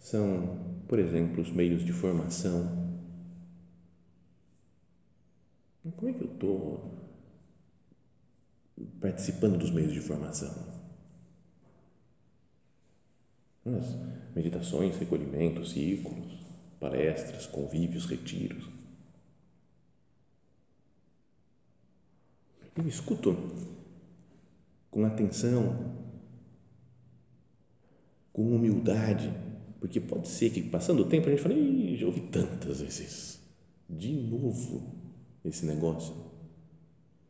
são, 0.00 0.82
por 0.88 0.98
exemplo, 0.98 1.40
os 1.40 1.52
meios 1.52 1.84
de 1.84 1.92
formação. 1.92 2.92
Como 5.96 6.08
é 6.08 6.12
que 6.12 6.24
eu 6.24 6.32
estou 6.32 6.92
participando 9.00 9.56
dos 9.56 9.70
meios 9.70 9.92
de 9.92 10.00
formação? 10.00 10.52
As 13.64 14.34
meditações, 14.34 14.96
recolhimentos, 14.96 15.70
círculos, 15.70 16.44
palestras, 16.80 17.46
convívios, 17.46 18.06
retiros. 18.06 18.83
Eu 22.76 22.88
escuto 22.88 23.36
com 24.90 25.04
atenção 25.04 25.94
com 28.32 28.42
humildade, 28.54 29.32
porque 29.78 30.00
pode 30.00 30.26
ser 30.26 30.50
que 30.50 30.60
passando 30.60 31.02
o 31.02 31.04
tempo 31.04 31.28
a 31.28 31.30
gente 31.30 31.42
fale, 31.42 31.96
já 31.96 32.06
ouvi 32.06 32.20
tantas 32.22 32.80
vezes, 32.80 33.40
de 33.88 34.12
novo 34.12 34.82
esse 35.44 35.64
negócio. 35.64 36.12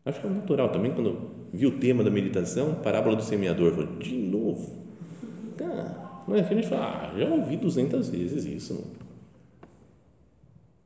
Acho 0.04 0.20
que 0.20 0.26
é 0.26 0.30
natural 0.30 0.70
também, 0.70 0.94
quando 0.94 1.30
vi 1.52 1.66
o 1.66 1.78
tema 1.78 2.02
da 2.02 2.10
meditação, 2.10 2.76
parábola 2.76 3.16
do 3.16 3.22
semeador, 3.22 3.74
falei, 3.74 3.98
de 3.98 4.14
novo. 4.16 4.84
Não 6.26 6.36
é 6.36 6.42
que 6.42 6.54
a 6.54 6.56
gente 6.56 6.68
fala, 6.68 7.12
ah, 7.12 7.18
já 7.18 7.28
ouvi 7.28 7.56
duzentas 7.56 8.08
vezes 8.08 8.46
isso. 8.46 8.82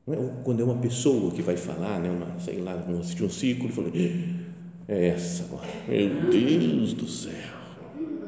Não 0.05 0.13
é? 0.13 0.43
quando 0.43 0.61
é 0.61 0.65
uma 0.65 0.77
pessoa 0.81 1.31
que 1.31 1.41
vai 1.41 1.55
falar, 1.55 1.99
né, 1.99 2.09
uma, 2.09 2.39
sei 2.39 2.59
lá, 2.59 2.75
vamos 2.75 3.01
assistir 3.01 3.23
um 3.23 3.29
ciclo, 3.29 3.69
e 3.69 3.71
falei, 3.71 4.48
é 4.89 5.07
essa 5.09 5.45
meu 5.87 6.31
Deus 6.31 6.93
do 6.93 7.07
céu, 7.07 7.31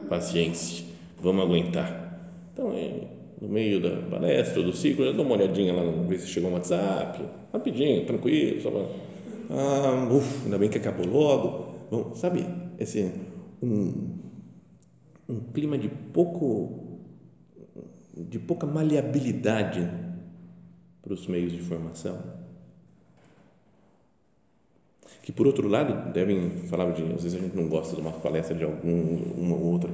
paciência 0.08 0.91
vamos 1.22 1.44
aguentar. 1.44 2.20
Então, 2.53 2.74
é, 2.74 3.08
no 3.39 3.48
meio 3.48 3.82
da 3.82 4.01
palestra, 4.10 4.62
do 4.62 4.74
ciclo, 4.74 5.06
eu 5.06 5.13
dou 5.13 5.25
uma 5.25 5.36
olhadinha 5.36 5.74
lá, 5.74 5.84
ver 6.08 6.20
se 6.20 6.27
chegou 6.27 6.50
um 6.50 6.53
WhatsApp, 6.53 7.24
rapidinho, 7.53 8.06
tranquilo, 8.06 8.62
só 8.62 8.72
para, 8.72 8.86
ah, 9.51 10.08
uf, 10.12 10.44
ainda 10.46 10.58
bem 10.58 10.70
que 10.70 10.77
acabou 10.77 11.06
logo. 11.06 11.72
Bom, 11.89 12.15
sabe, 12.15 12.46
esse, 12.80 13.12
um, 13.62 14.18
um 15.30 15.39
clima 15.53 15.77
de 15.77 15.89
pouco, 15.89 17.00
de 18.15 18.39
pouca 18.39 18.65
maleabilidade 18.65 19.89
para 21.01 21.13
os 21.13 21.27
meios 21.27 21.51
de 21.51 21.60
formação. 21.60 22.40
Que 25.22 25.32
por 25.32 25.46
outro 25.46 25.68
lado 25.68 26.12
devem 26.12 26.50
falar 26.68 26.91
de 26.91 27.03
às 27.03 27.24
vezes 27.24 27.36
a 27.36 27.41
gente 27.41 27.56
não 27.56 27.68
gosta 27.68 27.96
de 27.96 28.01
uma 28.01 28.12
palestra 28.12 28.56
de 28.56 28.63
algum 28.63 29.18
uma 29.38 29.56
ou 29.56 29.63
outra 29.74 29.91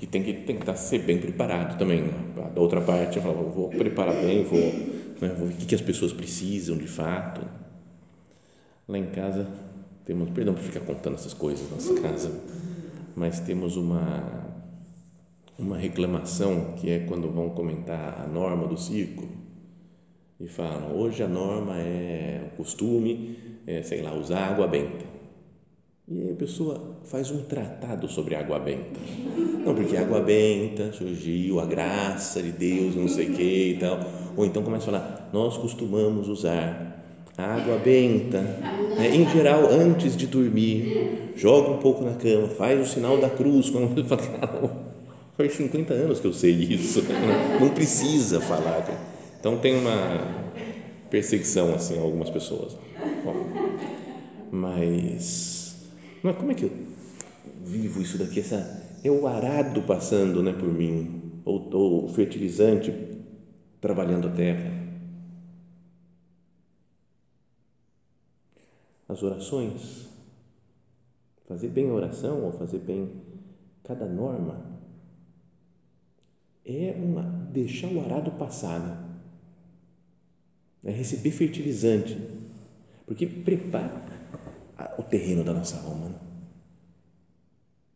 e 0.00 0.06
tem 0.06 0.22
que 0.22 0.32
tem 0.32 0.56
que 0.56 0.62
estar 0.62 0.76
ser 0.76 1.00
bem 1.00 1.18
preparado 1.18 1.78
também 1.78 2.02
né? 2.02 2.50
da 2.54 2.60
outra 2.60 2.80
parte 2.80 3.16
eu 3.16 3.22
falo 3.22 3.50
vou 3.50 3.68
preparar 3.68 4.14
bem 4.14 4.44
vou, 4.44 4.58
né, 4.58 5.34
vou 5.36 5.48
ver 5.48 5.54
o 5.54 5.56
que, 5.56 5.66
que 5.66 5.74
as 5.74 5.80
pessoas 5.80 6.12
precisam 6.12 6.76
de 6.76 6.86
fato 6.86 7.42
lá 8.88 8.98
em 8.98 9.06
casa 9.06 9.46
temos 10.04 10.30
perdão 10.30 10.54
por 10.54 10.62
ficar 10.62 10.80
contando 10.80 11.14
essas 11.14 11.34
coisas 11.34 11.68
na 11.68 11.76
nossa 11.76 12.00
casa 12.00 12.30
mas 13.14 13.40
temos 13.40 13.76
uma 13.76 14.48
uma 15.58 15.76
reclamação 15.76 16.72
que 16.78 16.90
é 16.90 17.00
quando 17.00 17.30
vão 17.30 17.50
comentar 17.50 18.22
a 18.24 18.26
norma 18.26 18.66
do 18.66 18.78
círculo 18.78 19.28
e 20.40 20.48
falam 20.48 20.96
hoje 20.96 21.22
a 21.22 21.28
norma 21.28 21.76
é 21.76 22.50
o 22.50 22.56
costume 22.56 23.36
é, 23.66 23.82
sei 23.82 24.02
lá 24.02 24.14
usar 24.14 24.48
água 24.48 24.66
benta 24.66 25.10
e 26.08 26.22
aí 26.22 26.32
a 26.32 26.34
pessoa 26.34 26.96
faz 27.04 27.30
um 27.30 27.42
tratado 27.42 28.08
sobre 28.08 28.34
água 28.34 28.58
benta 28.58 29.00
não 29.64 29.74
porque 29.74 29.96
água 29.96 30.20
benta 30.20 30.92
surgiu 30.92 31.60
a 31.60 31.66
graça 31.66 32.42
de 32.42 32.52
Deus 32.52 32.94
não 32.96 33.08
sei 33.08 33.30
que 33.30 33.72
e 33.72 33.76
tal 33.78 34.00
ou 34.36 34.44
então 34.44 34.62
começa 34.62 34.84
a 34.84 34.92
falar 34.92 35.30
nós 35.32 35.56
costumamos 35.56 36.28
usar 36.28 37.04
água 37.36 37.78
benta 37.78 38.40
né? 38.40 39.14
em 39.14 39.28
geral 39.28 39.66
antes 39.70 40.16
de 40.16 40.26
dormir 40.26 41.32
joga 41.36 41.70
um 41.70 41.78
pouco 41.78 42.04
na 42.04 42.14
cama 42.14 42.48
faz 42.48 42.80
o 42.80 42.90
sinal 42.90 43.18
da 43.18 43.30
cruz 43.30 43.70
quando 43.70 44.04
fala 44.04 44.90
Faz 45.40 45.54
50 45.54 45.94
anos 45.94 46.20
que 46.20 46.26
eu 46.26 46.34
sei 46.34 46.50
isso. 46.52 47.02
Não 47.58 47.70
precisa 47.70 48.42
falar. 48.42 48.86
Então 49.38 49.56
tem 49.56 49.74
uma 49.74 50.20
perseguição 51.08 51.74
assim 51.74 51.98
a 51.98 52.02
algumas 52.02 52.28
pessoas. 52.28 52.76
Mas, 54.50 55.90
mas 56.22 56.36
como 56.36 56.50
é 56.50 56.54
que 56.54 56.64
eu 56.64 56.72
vivo 57.64 58.02
isso 58.02 58.18
daqui? 58.18 58.40
Essa, 58.40 58.80
é 59.02 59.10
o 59.10 59.26
arado 59.26 59.82
passando 59.82 60.42
né, 60.42 60.52
por 60.52 60.68
mim, 60.68 61.40
ou, 61.44 61.70
ou 61.72 62.04
o 62.04 62.08
fertilizante 62.08 62.92
trabalhando 63.80 64.28
a 64.28 64.32
terra. 64.32 64.78
As 69.08 69.22
orações, 69.22 70.08
fazer 71.48 71.68
bem 71.68 71.90
a 71.90 71.94
oração 71.94 72.44
ou 72.44 72.52
fazer 72.52 72.78
bem 72.78 73.10
cada 73.82 74.06
norma 74.06 74.70
é 76.64 76.94
uma 76.96 77.22
deixar 77.22 77.88
o 77.88 78.00
arado 78.00 78.30
passar, 78.32 78.78
né? 78.78 79.10
é 80.84 80.92
receber 80.92 81.32
fertilizante, 81.32 82.16
porque 83.04 83.26
prepara 83.26 84.19
o 84.98 85.02
terreno 85.02 85.42
da 85.44 85.52
nossa 85.52 85.76
alma. 85.80 86.08
Né? 86.08 86.14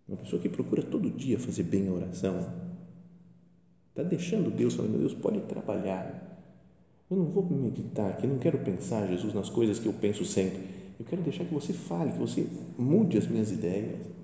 Uma 0.08 0.16
pessoa 0.18 0.40
que 0.40 0.48
procura 0.48 0.82
todo 0.82 1.10
dia 1.10 1.38
fazer 1.38 1.62
bem 1.62 1.88
a 1.88 1.92
oração, 1.92 2.52
está 3.90 4.02
deixando 4.02 4.50
Deus, 4.50 4.74
falando, 4.74 4.98
Deus 4.98 5.14
pode 5.14 5.40
trabalhar. 5.42 6.22
Eu 7.10 7.16
não 7.16 7.26
vou 7.26 7.44
meditar 7.48 8.10
aqui, 8.10 8.26
não 8.26 8.38
quero 8.38 8.58
pensar, 8.58 9.06
Jesus, 9.06 9.32
nas 9.34 9.48
coisas 9.48 9.78
que 9.78 9.86
eu 9.86 9.92
penso 9.92 10.24
sempre. 10.24 10.74
Eu 10.98 11.04
quero 11.04 11.22
deixar 11.22 11.44
que 11.44 11.54
você 11.54 11.72
fale, 11.72 12.12
que 12.12 12.18
você 12.18 12.46
mude 12.78 13.18
as 13.18 13.26
minhas 13.26 13.50
ideias 13.50 14.14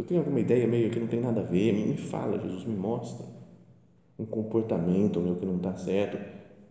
eu 0.00 0.04
tenho 0.04 0.20
alguma 0.20 0.40
ideia 0.40 0.66
meio 0.66 0.90
que 0.90 0.98
não 0.98 1.06
tem 1.06 1.20
nada 1.20 1.40
a 1.40 1.44
ver, 1.44 1.72
me 1.72 1.94
fala, 1.96 2.40
Jesus, 2.40 2.64
me 2.64 2.74
mostra 2.74 3.26
um 4.18 4.24
comportamento 4.24 5.20
meu 5.20 5.36
que 5.36 5.44
não 5.44 5.56
está 5.56 5.76
certo, 5.76 6.18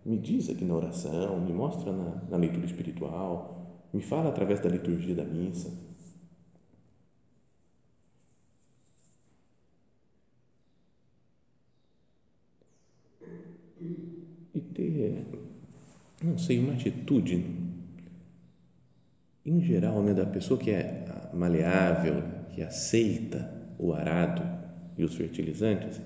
me 0.05 0.17
diz 0.17 0.49
aqui 0.49 0.65
na 0.65 0.73
oração, 0.73 1.39
me 1.39 1.53
mostra 1.53 1.91
na, 1.91 2.23
na 2.29 2.37
leitura 2.37 2.65
espiritual, 2.65 3.58
me 3.93 4.01
fala 4.01 4.29
através 4.29 4.59
da 4.59 4.69
liturgia 4.69 5.15
da 5.15 5.23
missa. 5.23 5.71
E 14.53 14.59
ter, 14.59 15.25
não 16.23 16.37
sei, 16.37 16.59
uma 16.59 16.73
atitude, 16.73 17.43
em 19.45 19.61
geral, 19.61 20.03
né, 20.03 20.13
da 20.13 20.25
pessoa 20.25 20.59
que 20.59 20.71
é 20.71 21.05
maleável, 21.33 22.23
que 22.53 22.61
aceita 22.61 23.51
o 23.77 23.93
arado 23.93 24.43
e 24.97 25.03
os 25.03 25.15
fertilizantes, 25.15 26.01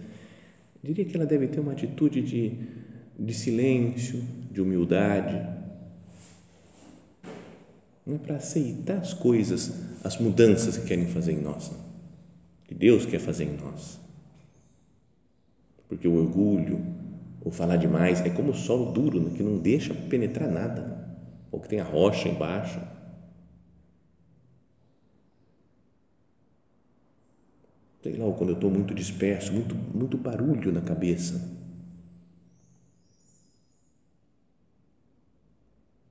diria 0.84 1.06
que 1.06 1.16
ela 1.16 1.26
deve 1.26 1.48
ter 1.48 1.60
uma 1.60 1.72
atitude 1.72 2.22
de, 2.22 2.52
de 3.18 3.34
silêncio, 3.34 4.22
de 4.52 4.62
humildade, 4.62 5.63
não 8.06 8.16
é 8.16 8.18
para 8.18 8.36
aceitar 8.36 8.98
as 8.98 9.14
coisas, 9.14 9.72
as 10.04 10.18
mudanças 10.18 10.78
que 10.78 10.86
querem 10.86 11.08
fazer 11.08 11.34
em 11.34 11.42
nós, 11.42 11.72
que 12.66 12.76
Deus 12.76 13.06
quer 13.06 13.20
fazer 13.20 13.46
em 13.46 13.58
nós. 13.58 14.00
Porque 15.88 16.08
o 16.08 16.16
orgulho, 16.16 16.84
ou 17.42 17.52
falar 17.52 17.78
demais, 17.78 18.22
é 18.22 18.30
como 18.30 18.52
o 18.52 18.56
solo 18.56 18.92
duro, 18.92 19.22
né, 19.22 19.32
que 19.36 19.44
não 19.44 19.58
deixa 19.58 19.94
penetrar 19.94 20.50
nada, 20.50 20.82
né? 20.82 21.04
ou 21.52 21.60
que 21.60 21.70
tem 21.70 21.80
a 21.80 21.84
rocha 21.84 22.28
embaixo. 22.28 22.80
sei 28.04 28.18
lá, 28.18 28.30
quando 28.34 28.50
eu 28.50 28.56
estou 28.56 28.70
muito 28.70 28.94
disperso, 28.94 29.54
muito, 29.54 29.74
muito 29.74 30.18
barulho 30.18 30.74
na 30.74 30.82
cabeça. 30.82 31.50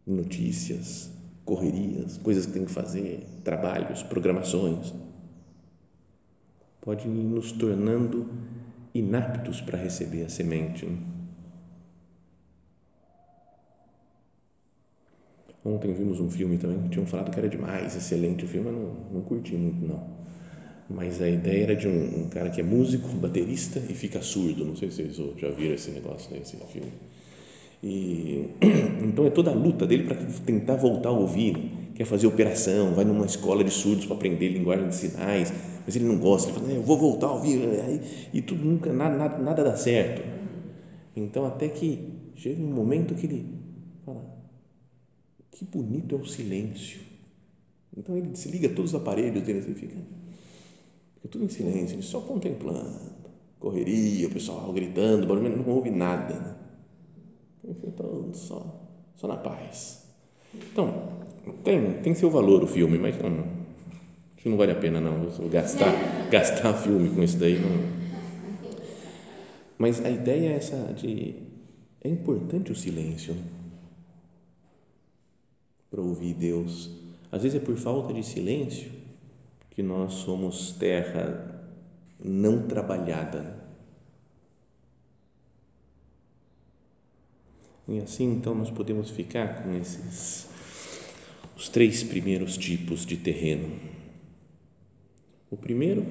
Notícias, 0.07 1.11
correrias, 1.45 2.19
coisas 2.19 2.47
que 2.47 2.53
tem 2.53 2.65
que 2.65 2.71
fazer, 2.71 3.27
trabalhos, 3.45 4.03
programações. 4.03 4.93
Pode 6.81 7.07
ir 7.07 7.11
nos 7.11 7.53
tornando 7.53 8.29
inaptos 8.95 9.61
para 9.61 9.79
receber 9.79 10.25
a 10.25 10.29
semente. 10.29 10.87
Né? 10.87 10.99
Ontem 15.65 15.93
vimos 15.93 16.19
um 16.19 16.29
filme 16.31 16.59
também, 16.59 16.89
tinham 16.89 17.07
falado 17.07 17.31
que 17.31 17.39
era 17.39 17.49
demais, 17.49 17.95
excelente 17.95 18.45
o 18.45 18.49
filme, 18.49 18.69
eu 18.69 18.73
não, 18.73 19.13
não 19.13 19.21
curti 19.23 19.55
muito 19.55 19.87
não 19.87 20.23
mas 20.93 21.21
a 21.23 21.29
ideia 21.29 21.65
era 21.65 21.77
de 21.77 21.89
um, 21.89 22.25
um, 22.25 22.29
cara 22.29 22.51
que 22.51 22.61
é 22.61 22.65
músico, 22.65 23.09
baterista 23.09 23.79
e 23.89 23.95
fica 23.95 24.21
surdo. 24.21 24.65
Não 24.65 24.77
sei 24.77 24.91
se 24.91 24.97
vocês 24.97 25.39
já 25.39 25.49
viram 25.51 25.75
esse 25.75 25.91
negócio, 25.91 26.31
né, 26.31 26.41
esse 26.43 26.57
filme. 26.57 26.93
E, 27.83 28.51
então 29.03 29.27
é 29.27 29.31
toda 29.31 29.51
a 29.51 29.55
luta 29.55 29.87
dele 29.87 30.05
para 30.05 30.17
tentar 30.47 30.77
voltar 30.77 31.09
a 31.09 31.13
ouvir. 31.13 31.57
Quer 31.95 32.05
fazer 32.05 32.27
operação, 32.27 32.95
vai 32.95 33.05
numa 33.05 33.27
escola 33.27 33.63
de 33.63 33.71
surdos 33.71 34.07
para 34.07 34.17
aprender 34.17 34.49
linguagem 34.49 34.89
de 34.89 34.95
sinais, 34.95 35.53
mas 35.85 35.95
ele 35.95 36.07
não 36.07 36.19
gosta. 36.19 36.51
Ele 36.51 36.59
fala, 36.59 36.73
eu 36.73 36.83
vou 36.83 36.97
voltar 36.97 37.27
a 37.27 37.33
ouvir. 37.33 37.61
e 38.33 38.41
tudo 38.41 38.65
nunca, 38.65 38.93
nada, 38.93 39.17
nada, 39.17 39.39
nada 39.39 39.65
dá 39.65 39.77
certo. 39.77 40.23
Então, 41.15 41.45
até 41.45 41.69
que 41.69 42.09
chega 42.35 42.63
um 42.63 42.73
momento 42.73 43.15
que 43.15 43.27
ele 43.27 43.47
fala: 44.07 44.25
que 45.51 45.65
bonito 45.65 46.15
é 46.15 46.19
o 46.19 46.25
silêncio. 46.25 47.01
Então, 47.97 48.17
ele 48.17 48.29
desliga 48.29 48.71
todos 48.71 48.95
os 48.95 49.01
aparelhos 49.01 49.43
dele 49.43 49.59
e 49.59 49.75
fica 49.75 49.97
Fica 51.23 51.29
tudo 51.31 51.45
em 51.45 51.49
silêncio, 51.49 52.03
só 52.03 52.21
contemplando. 52.21 53.13
Correria, 53.61 54.27
o 54.27 54.31
pessoal 54.31 54.73
gritando, 54.73 55.27
barulho, 55.27 55.57
não 55.57 55.73
ouve 55.73 55.91
nada. 55.91 56.35
Né? 56.35 56.55
Então, 57.65 58.33
só, 58.33 58.89
só 59.15 59.29
na 59.29 59.37
paz. 59.37 60.07
Então, 60.55 61.09
tem, 61.65 61.93
tem 62.03 62.15
seu 62.15 62.31
valor 62.31 62.63
o 62.63 62.67
filme, 62.67 62.99
mas 62.99 63.17
não, 63.19 63.31
acho 63.31 64.43
que 64.43 64.49
não 64.49 64.57
vale 64.57 64.73
a 64.73 64.77
pena 64.77 65.01
não 65.01 65.27
gastar, 65.49 65.93
gastar 66.31 66.75
filme 66.75 67.11
com 67.11 67.23
isso 67.23 67.39
daí. 67.39 67.59
Não. 67.59 68.03
Mas 69.79 70.05
a 70.05 70.11
ideia 70.11 70.51
é 70.51 70.57
essa 70.57 70.77
de 70.95 71.35
é 72.05 72.09
importante 72.09 72.73
o 72.73 72.77
silêncio 72.77 73.35
né? 73.35 73.43
para 75.91 76.01
ouvir 76.01 76.35
Deus. 76.35 76.91
Às 77.31 77.45
vezes 77.45 77.63
é 77.63 77.65
por 77.65 77.77
falta 77.77 78.13
de 78.13 78.25
silêncio 78.25 78.91
que 79.71 79.83
nós 79.83 80.15
somos 80.15 80.73
terra 80.73 81.65
não 82.23 82.67
trabalhada. 82.67 83.62
E 87.89 87.99
assim 87.99 88.33
então 88.33 88.55
nós 88.55 88.71
podemos 88.71 89.11
ficar 89.11 89.63
com 89.63 89.75
esses 89.75 90.49
os 91.57 91.69
três 91.69 92.03
primeiros 92.03 92.57
tipos 92.57 93.07
de 93.07 93.17
terreno. 93.17 93.71
O 95.51 95.57
primeiro, 95.57 96.05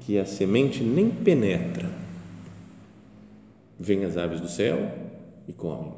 que 0.00 0.18
a 0.18 0.24
semente 0.24 0.82
nem 0.82 1.10
penetra, 1.10 1.88
vem 3.78 4.04
as 4.04 4.16
aves 4.16 4.40
do 4.40 4.48
céu 4.48 4.78
e 5.46 5.52
comem. 5.52 5.92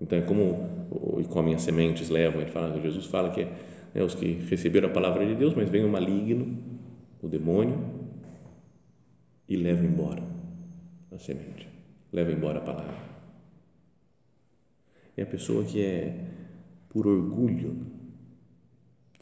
Então 0.00 0.18
é 0.18 0.22
como 0.22 0.78
e 1.18 1.24
comem 1.24 1.54
as 1.54 1.62
sementes, 1.62 2.08
levam. 2.08 2.40
Ele 2.40 2.50
fala, 2.50 2.80
Jesus 2.80 3.06
fala 3.06 3.30
que 3.30 3.40
é 3.40 3.52
né, 3.94 4.02
os 4.02 4.14
que 4.14 4.34
receberam 4.48 4.88
a 4.88 4.92
palavra 4.92 5.26
de 5.26 5.34
Deus, 5.34 5.54
mas 5.54 5.68
vem 5.68 5.84
o 5.84 5.88
maligno, 5.88 6.56
o 7.22 7.28
demônio, 7.28 7.78
e 9.48 9.56
leva 9.56 9.84
embora 9.84 10.22
a 11.10 11.18
semente, 11.18 11.68
leva 12.12 12.30
embora 12.30 12.58
a 12.58 12.62
palavra. 12.62 13.17
E 15.18 15.20
a 15.20 15.26
pessoa 15.26 15.64
que 15.64 15.82
é 15.82 16.26
por 16.88 17.04
orgulho, 17.08 17.76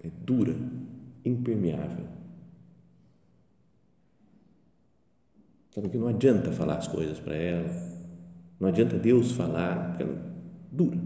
é 0.04 0.10
dura, 0.10 0.54
impermeável. 1.24 2.04
Sabe 5.74 5.88
que 5.88 5.96
não 5.96 6.08
adianta 6.08 6.52
falar 6.52 6.76
as 6.76 6.86
coisas 6.86 7.18
para 7.18 7.34
ela, 7.34 7.70
não 8.60 8.68
adianta 8.68 8.98
Deus 8.98 9.32
falar, 9.32 9.88
porque 9.88 10.02
ela 10.02 10.12
é 10.12 10.32
dura. 10.70 10.98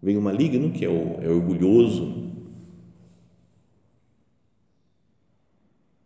Vem 0.00 0.16
o 0.16 0.22
maligno, 0.22 0.70
que 0.70 0.84
é, 0.84 0.88
o, 0.88 1.20
é 1.20 1.28
orgulhoso, 1.28 2.30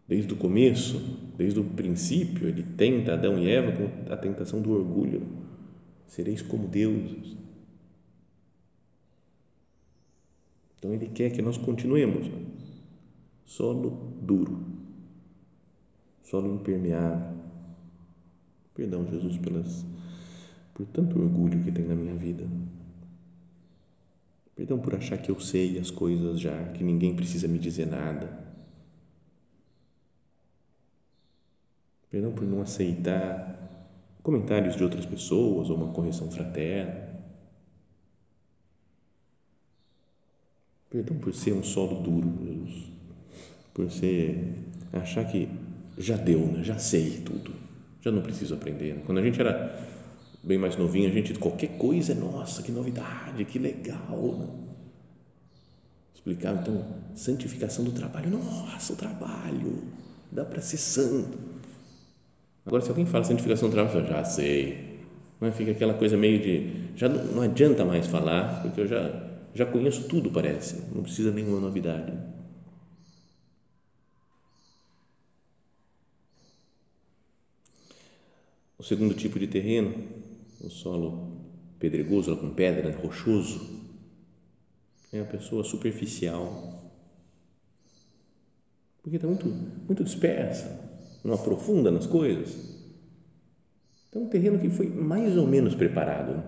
desde 0.09 0.33
o 0.33 0.37
começo, 0.37 0.99
desde 1.37 1.61
o 1.61 1.65
princípio, 1.65 2.49
ele 2.49 2.63
tenta 2.63 3.13
Adão 3.13 3.39
e 3.39 3.51
Eva 3.51 3.73
com 3.73 4.11
a 4.11 4.17
tentação 4.17 4.63
do 4.63 4.73
orgulho. 4.73 5.23
Sereis 6.07 6.41
como 6.41 6.67
deuses. 6.69 7.46
Então 10.79 10.93
ele 10.93 11.09
quer 11.09 11.31
que 11.31 11.43
nós 11.43 11.57
continuemos 11.57 12.31
solo 13.45 14.13
duro, 14.21 14.65
solo 16.23 16.55
impermeável. 16.55 17.37
Perdão, 18.75 19.07
Jesus, 19.09 19.39
pelas, 19.39 19.87
por 20.75 20.87
tanto 20.87 21.19
orgulho 21.19 21.63
que 21.65 21.73
tem 21.73 21.87
na 21.87 21.95
minha 21.95 22.15
vida. 22.15 22.47
Perdão 24.55 24.79
por 24.79 24.95
achar 24.95 25.19
que 25.19 25.31
eu 25.31 25.39
sei 25.39 25.79
as 25.79 25.91
coisas 25.91 26.41
já, 26.41 26.71
que 26.73 26.83
ninguém 26.83 27.15
precisa 27.15 27.47
me 27.47 27.59
dizer 27.59 27.87
nada. 27.87 28.45
Perdão 32.11 32.33
por 32.33 32.45
não 32.45 32.63
aceitar 32.63 33.57
comentários 34.23 34.75
de 34.75 34.83
outras 34.83 35.05
pessoas 35.07 35.71
ou 35.71 35.77
uma 35.77 35.93
correção 35.93 36.31
fraterna. 36.31 37.06
Perdão 40.97 41.19
por 41.19 41.35
ser 41.35 41.53
um 41.53 41.63
solo 41.63 42.01
duro, 42.01 42.33
Jesus. 42.43 42.85
Por 43.75 43.91
ser, 43.91 44.55
achar 44.93 45.25
que 45.25 45.49
já 45.99 46.17
deu, 46.17 46.41
né? 46.47 46.65
já 46.65 46.79
sei 46.79 47.21
tudo 47.25 47.67
já 48.07 48.13
não 48.13 48.23
preciso 48.23 48.55
aprender. 48.55 48.95
Né? 48.95 49.03
Quando 49.05 49.19
a 49.19 49.23
gente 49.23 49.41
era 49.41 49.77
bem 50.43 50.57
mais 50.57 50.77
novinho, 50.77 51.09
a 51.09 51.13
gente, 51.13 51.35
qualquer 51.35 51.77
coisa, 51.77 52.15
nossa, 52.15 52.63
que 52.63 52.71
novidade, 52.71 53.45
que 53.45 53.59
legal. 53.59 54.37
Né? 54.39 54.47
Explicava, 56.15 56.61
então, 56.61 56.87
santificação 57.17 57.85
do 57.85 57.91
trabalho. 57.91 58.31
Nossa, 58.31 58.93
o 58.93 58.97
trabalho, 58.97 59.83
dá 60.31 60.45
para 60.45 60.61
ser 60.61 60.77
santo. 60.77 61.37
Agora, 62.65 62.81
se 62.81 62.89
alguém 62.89 63.07
fala 63.07 63.25
santificação 63.25 63.69
do 63.69 63.73
trabalho, 63.73 63.99
eu 63.99 64.07
já 64.07 64.25
sei. 64.25 65.01
É? 65.41 65.51
Fica 65.51 65.73
aquela 65.73 65.95
coisa 65.95 66.17
meio 66.17 66.41
de, 66.41 66.97
já 66.97 67.09
não 67.09 67.43
adianta 67.43 67.85
mais 67.85 68.07
falar, 68.07 68.63
porque 68.63 68.81
eu 68.81 68.87
já, 68.87 69.01
já 69.57 69.65
conheço 69.65 70.07
tudo, 70.07 70.31
parece. 70.31 70.95
Não 70.95 71.03
precisa 71.03 71.33
nenhuma 71.33 71.59
novidade. 71.59 72.13
O 78.79 78.83
segundo 78.83 79.15
tipo 79.15 79.39
de 79.39 79.47
terreno, 79.47 79.95
o 80.61 80.69
solo 80.69 81.41
pedregoso, 81.79 82.37
com 82.37 82.51
pedra, 82.51 82.95
rochoso, 82.99 83.81
é 85.11 85.21
a 85.21 85.25
pessoa 85.25 85.65
superficial. 85.65 86.93
Porque 89.03 89.17
está 89.17 89.27
muito, 89.27 89.47
muito 89.47 90.05
dispersa, 90.05 90.79
não 91.25 91.33
aprofunda 91.33 91.91
nas 91.91 92.07
coisas. 92.07 92.77
Então, 94.11 94.23
um 94.25 94.29
terreno 94.29 94.59
que 94.59 94.69
foi 94.69 94.89
mais 94.89 95.37
ou 95.37 95.47
menos 95.47 95.75
preparado. 95.75 96.43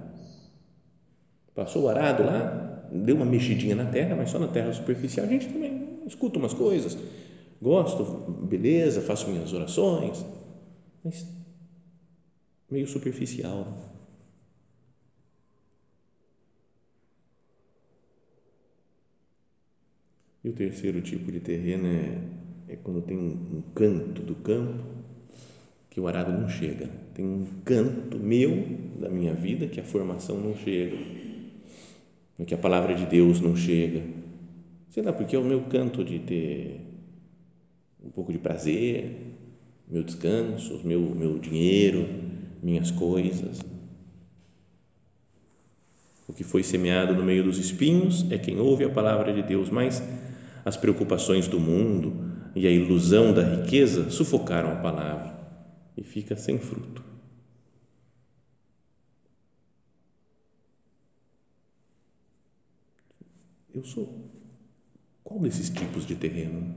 Passou 1.54 1.84
o 1.84 1.88
arado 1.88 2.22
lá, 2.22 2.77
deu 2.92 3.16
uma 3.16 3.26
mexidinha 3.26 3.74
na 3.74 3.86
terra, 3.86 4.16
mas 4.16 4.30
só 4.30 4.38
na 4.38 4.48
terra 4.48 4.72
superficial. 4.72 5.26
A 5.26 5.28
gente 5.28 5.48
também 5.48 5.98
escuta 6.06 6.38
umas 6.38 6.54
coisas, 6.54 6.96
gosto, 7.60 8.04
beleza, 8.46 9.00
faço 9.00 9.28
minhas 9.28 9.52
orações, 9.52 10.24
mas 11.04 11.26
meio 12.70 12.86
superficial. 12.86 13.66
E 20.44 20.48
o 20.48 20.52
terceiro 20.52 21.02
tipo 21.02 21.30
de 21.32 21.40
terreno 21.40 21.86
é, 21.86 22.72
é 22.72 22.76
quando 22.76 23.02
tem 23.02 23.16
um, 23.16 23.58
um 23.58 23.62
canto 23.74 24.22
do 24.22 24.34
campo 24.36 24.84
que 25.90 26.00
o 26.00 26.06
arado 26.06 26.32
não 26.32 26.48
chega. 26.48 26.88
Tem 27.12 27.24
um 27.24 27.44
canto 27.64 28.18
meu 28.18 28.64
da 29.00 29.08
minha 29.08 29.34
vida 29.34 29.66
que 29.66 29.80
a 29.80 29.84
formação 29.84 30.38
não 30.38 30.56
chega, 30.56 30.96
que 32.44 32.54
a 32.54 32.58
palavra 32.58 32.94
de 32.94 33.04
Deus 33.06 33.40
não 33.40 33.56
chega. 33.56 34.02
Sei 34.90 35.02
lá, 35.02 35.12
porque 35.12 35.34
é 35.34 35.38
o 35.38 35.44
meu 35.44 35.62
canto 35.62 36.04
de 36.04 36.18
ter 36.20 36.80
um 38.02 38.10
pouco 38.10 38.32
de 38.32 38.38
prazer, 38.38 39.36
meu 39.88 40.02
descanso, 40.02 40.80
meu, 40.84 41.00
meu 41.00 41.38
dinheiro, 41.38 42.06
minhas 42.62 42.90
coisas. 42.90 43.60
O 46.28 46.32
que 46.32 46.44
foi 46.44 46.62
semeado 46.62 47.14
no 47.14 47.24
meio 47.24 47.42
dos 47.42 47.58
espinhos 47.58 48.30
é 48.30 48.38
quem 48.38 48.60
ouve 48.60 48.84
a 48.84 48.90
palavra 48.90 49.32
de 49.32 49.42
Deus, 49.42 49.70
mas 49.70 50.02
as 50.64 50.76
preocupações 50.76 51.48
do 51.48 51.58
mundo 51.58 52.12
e 52.54 52.66
a 52.66 52.70
ilusão 52.70 53.32
da 53.32 53.42
riqueza 53.42 54.10
sufocaram 54.10 54.72
a 54.72 54.76
palavra 54.76 55.38
e 55.96 56.04
fica 56.04 56.36
sem 56.36 56.58
fruto. 56.58 57.07
Eu 63.74 63.82
sou 63.82 64.28
qual 65.28 65.38
desses 65.40 65.68
tipos 65.68 66.06
de 66.06 66.14
terreno? 66.14 66.74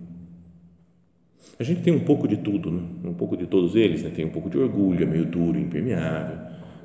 A 1.58 1.64
gente 1.64 1.82
tem 1.84 1.94
um 1.94 2.02
pouco 2.02 2.28
de 2.28 2.36
tudo, 2.36 2.70
né? 2.70 2.82
um 3.06 3.14
pouco 3.14 3.38
de 3.38 3.48
todos 3.48 3.78
eles, 3.78 4.04
né? 4.04 4.12
tem 4.14 4.26
um 4.26 4.30
pouco 4.30 4.50
de 4.50 4.58
orgulho, 4.58 5.04
é 5.04 5.06
meio 5.06 5.26
duro, 5.26 5.58
impermeável, 5.58 6.38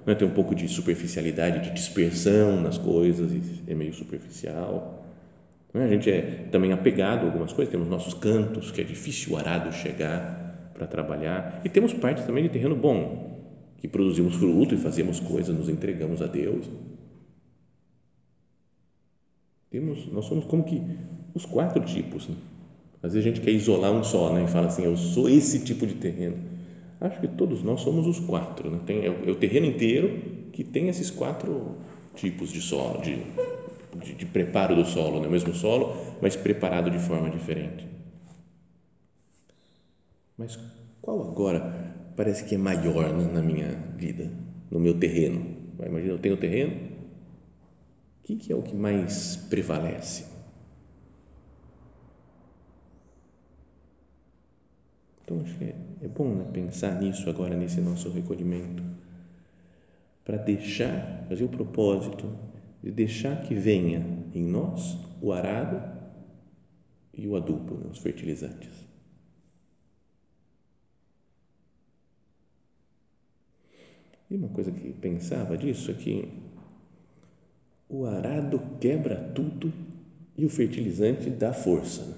né? 0.07 0.15
tem 0.15 0.29
um 0.29 0.31
pouco 0.31 0.55
de 0.55 0.69
superficialidade, 0.69 1.69
de 1.69 1.75
dispersão 1.75 2.61
nas 2.61 2.79
coisas, 2.79 3.33
é 3.67 3.75
meio 3.75 3.93
superficial. 3.93 5.05
Né? 5.75 5.87
A 5.87 5.89
gente 5.89 6.09
é 6.09 6.47
também 6.53 6.71
apegado 6.71 7.23
a 7.23 7.27
algumas 7.27 7.53
coisas, 7.53 7.73
temos 7.73 7.89
nossos 7.89 8.15
cantos, 8.15 8.71
que 8.71 8.81
é 8.81 8.85
difícil 8.85 9.33
o 9.33 9.37
arado 9.37 9.73
chegar 9.73 10.71
para 10.73 10.87
trabalhar, 10.87 11.63
e 11.65 11.69
temos 11.69 11.93
parte 11.93 12.25
também 12.25 12.45
de 12.45 12.51
terreno 12.51 12.77
bom, 12.77 13.41
que 13.79 13.89
produzimos 13.89 14.37
fruto 14.37 14.73
e 14.73 14.79
fazemos 14.79 15.19
coisas, 15.19 15.53
nos 15.53 15.69
entregamos 15.69 16.23
a 16.23 16.27
Deus. 16.29 16.65
Temos, 19.77 20.11
nós 20.11 20.25
somos 20.25 20.47
como 20.47 20.65
que 20.65 20.83
os 21.35 21.45
quatro 21.45 21.85
tipos, 21.85 22.27
né? 22.29 22.35
Às 23.03 23.13
vezes 23.13 23.27
a 23.27 23.31
gente 23.31 23.45
quer 23.45 23.51
isolar 23.51 23.93
um 23.93 24.03
só, 24.03 24.33
né? 24.33 24.43
E 24.45 24.49
fala 24.49 24.69
assim, 24.69 24.85
eu 24.85 24.97
sou 24.97 25.29
esse 25.29 25.67
tipo 25.67 25.87
de 25.87 25.93
terreno. 25.97 26.39
Acho 26.99 27.21
que 27.21 27.29
todos 27.29 27.63
nós 27.63 27.83
somos 27.83 28.07
os 28.07 28.19
quatro, 28.19 28.71
né? 28.71 28.81
Tem, 28.87 29.05
é, 29.05 29.11
o, 29.11 29.29
é 29.29 29.31
o 29.31 29.35
terreno 29.35 29.67
inteiro 29.67 30.49
que 30.51 30.65
tem 30.65 30.89
esses 30.89 31.11
quatro 31.11 31.75
tipos 32.15 32.51
de 32.51 32.63
solo, 32.63 33.03
de, 33.03 33.19
de, 34.03 34.15
de 34.15 34.25
preparo 34.25 34.75
do 34.75 34.87
solo, 34.87 35.21
né? 35.21 35.29
o 35.29 35.31
mesmo 35.31 35.53
solo, 35.53 35.95
mas 36.23 36.35
preparado 36.35 36.91
de 36.91 36.99
forma 36.99 37.29
diferente. 37.29 37.87
Mas 40.39 40.59
qual 41.03 41.21
agora 41.21 41.95
parece 42.17 42.47
que 42.47 42.55
é 42.55 42.59
maior 42.59 43.13
né, 43.13 43.31
na 43.31 43.43
minha 43.43 43.69
vida, 43.95 44.31
no 44.71 44.81
meu 44.81 44.99
terreno? 44.99 45.55
Imagina, 45.79 46.15
eu 46.15 46.19
tenho 46.19 46.39
terreno, 46.39 46.73
o 46.73 46.86
que, 48.27 48.35
que 48.35 48.53
é 48.53 48.57
o 48.57 48.63
que 48.63 48.75
mais 48.75 49.37
prevalece? 49.37 50.27
Então, 55.23 55.41
acho 55.41 55.57
que 55.57 55.65
é, 55.65 56.09
bom 56.09 56.35
né, 56.35 56.45
pensar 56.53 57.01
nisso 57.01 57.31
agora, 57.31 57.57
nesse 57.57 57.81
nosso 57.81 58.11
recolhimento, 58.11 58.83
para 60.25 60.39
deixar, 60.39 61.25
fazer 61.29 61.45
o 61.45 61.49
propósito 61.49 62.37
de 62.83 62.91
deixar 62.91 63.45
que 63.45 63.55
venha 63.55 64.05
em 64.35 64.43
nós 64.43 64.99
o 65.23 65.33
arado 65.33 65.81
e 67.15 67.29
o 67.29 67.37
adubo, 67.37 67.77
né, 67.77 67.87
os 67.89 67.99
fertilizantes. 67.99 68.87
E 74.29 74.35
uma 74.35 74.49
coisa 74.49 74.73
que 74.73 74.93
pensava 74.95 75.57
disso 75.57 75.93
é 75.93 75.95
que 75.95 76.47
o 77.89 78.05
arado 78.05 78.61
quebra 78.81 79.17
tudo 79.35 79.73
e 80.37 80.45
o 80.45 80.49
fertilizante 80.51 81.31
dá 81.31 81.53
força. 81.53 82.17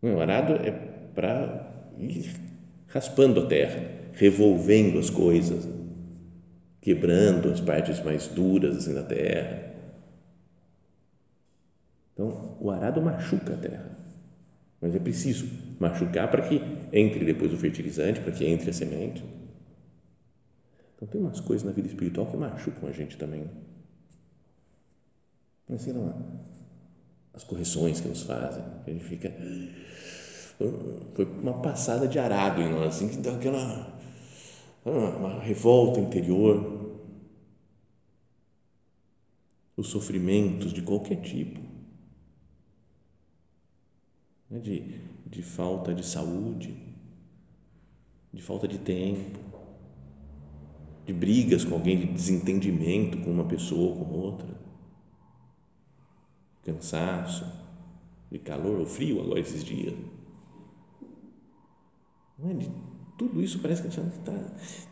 Né? 0.00 0.14
O 0.14 0.20
arado 0.20 0.54
é 0.54 0.70
para 1.14 1.90
ir 1.98 2.30
raspando 2.88 3.40
a 3.40 3.46
terra, 3.46 3.82
revolvendo 4.12 4.98
as 4.98 5.10
coisas, 5.10 5.68
quebrando 6.80 7.50
as 7.50 7.60
partes 7.60 8.02
mais 8.02 8.26
duras 8.26 8.78
assim, 8.78 8.94
da 8.94 9.02
terra. 9.02 9.74
Então, 12.12 12.56
o 12.60 12.70
arado 12.70 13.02
machuca 13.02 13.54
a 13.54 13.56
terra, 13.56 13.98
mas 14.80 14.94
é 14.94 14.98
preciso 14.98 15.46
machucar 15.80 16.30
para 16.30 16.42
que 16.42 16.60
entre 16.92 17.24
depois 17.24 17.52
o 17.52 17.56
fertilizante, 17.56 18.20
para 18.20 18.32
que 18.32 18.46
entre 18.46 18.70
a 18.70 18.72
semente. 18.72 19.24
Então, 20.94 21.08
tem 21.08 21.20
umas 21.20 21.40
coisas 21.40 21.66
na 21.66 21.72
vida 21.72 21.88
espiritual 21.88 22.26
que 22.28 22.36
machucam 22.36 22.88
a 22.88 22.92
gente 22.92 23.16
também. 23.16 23.50
Mas 25.68 25.82
sei 25.82 25.92
lá, 25.92 26.14
as 27.34 27.42
correções 27.42 28.00
que 28.00 28.08
nos 28.08 28.22
fazem. 28.22 28.62
A 28.86 28.90
gente 28.90 29.04
fica. 29.04 29.34
Foi 31.14 31.24
uma 31.24 31.60
passada 31.60 32.06
de 32.06 32.18
arado 32.18 32.62
em 32.62 32.70
nós, 32.70 32.96
assim, 32.96 33.08
que 33.08 33.16
dá 33.16 33.34
aquela. 33.34 33.92
Uma 34.84 35.40
revolta 35.40 35.98
interior. 36.00 36.82
Os 39.76 39.88
sofrimentos 39.88 40.72
de 40.72 40.82
qualquer 40.82 41.20
tipo. 41.20 41.60
Né, 44.48 44.60
de, 44.60 45.00
de 45.26 45.42
falta 45.42 45.92
de 45.92 46.06
saúde, 46.06 46.76
de 48.32 48.40
falta 48.40 48.68
de 48.68 48.78
tempo, 48.78 49.40
de 51.04 51.12
brigas 51.12 51.64
com 51.64 51.74
alguém, 51.74 51.98
de 51.98 52.06
desentendimento 52.06 53.18
com 53.18 53.30
uma 53.30 53.46
pessoa 53.46 53.96
ou 53.96 54.04
com 54.04 54.12
outra 54.12 54.63
cansaço, 56.64 57.46
de 58.30 58.38
calor 58.38 58.80
ou 58.80 58.86
frio 58.86 59.20
agora 59.20 59.40
esses 59.40 59.62
dias. 59.62 59.94
É? 62.42 62.94
Tudo 63.16 63.40
isso 63.40 63.60
parece 63.60 63.82
que 63.82 63.88
tá, 64.24 64.32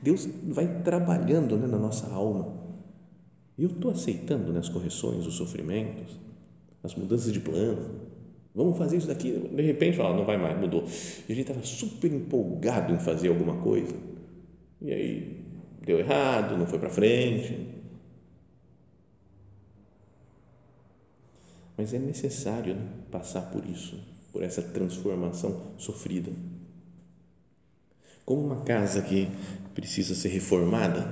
Deus 0.00 0.28
vai 0.44 0.82
trabalhando 0.82 1.56
né, 1.56 1.66
na 1.66 1.78
nossa 1.78 2.06
alma. 2.12 2.62
E 3.58 3.64
eu 3.64 3.70
estou 3.70 3.90
aceitando 3.90 4.52
né, 4.52 4.60
as 4.60 4.68
correções, 4.68 5.26
os 5.26 5.34
sofrimentos, 5.34 6.18
as 6.82 6.94
mudanças 6.94 7.32
de 7.32 7.40
plano. 7.40 8.12
Vamos 8.54 8.78
fazer 8.78 8.98
isso 8.98 9.08
daqui. 9.08 9.32
De 9.32 9.62
repente, 9.62 9.96
fala, 9.96 10.16
não 10.16 10.24
vai 10.24 10.36
mais, 10.36 10.58
mudou. 10.58 10.82
E 10.82 11.32
a 11.32 11.34
gente 11.34 11.40
estava 11.40 11.64
super 11.64 12.12
empolgado 12.12 12.94
em 12.94 12.98
fazer 12.98 13.28
alguma 13.28 13.56
coisa. 13.56 13.94
E 14.80 14.92
aí 14.92 15.44
deu 15.84 15.98
errado, 15.98 16.56
não 16.56 16.66
foi 16.66 16.78
para 16.78 16.90
frente. 16.90 17.81
Mas 21.82 21.92
é 21.92 21.98
necessário 21.98 22.76
né, 22.76 22.88
passar 23.10 23.50
por 23.50 23.66
isso, 23.68 23.98
por 24.32 24.44
essa 24.44 24.62
transformação 24.62 25.60
sofrida. 25.76 26.30
Como 28.24 28.40
uma 28.40 28.60
casa 28.60 29.02
que 29.02 29.26
precisa 29.74 30.14
ser 30.14 30.28
reformada, 30.28 31.04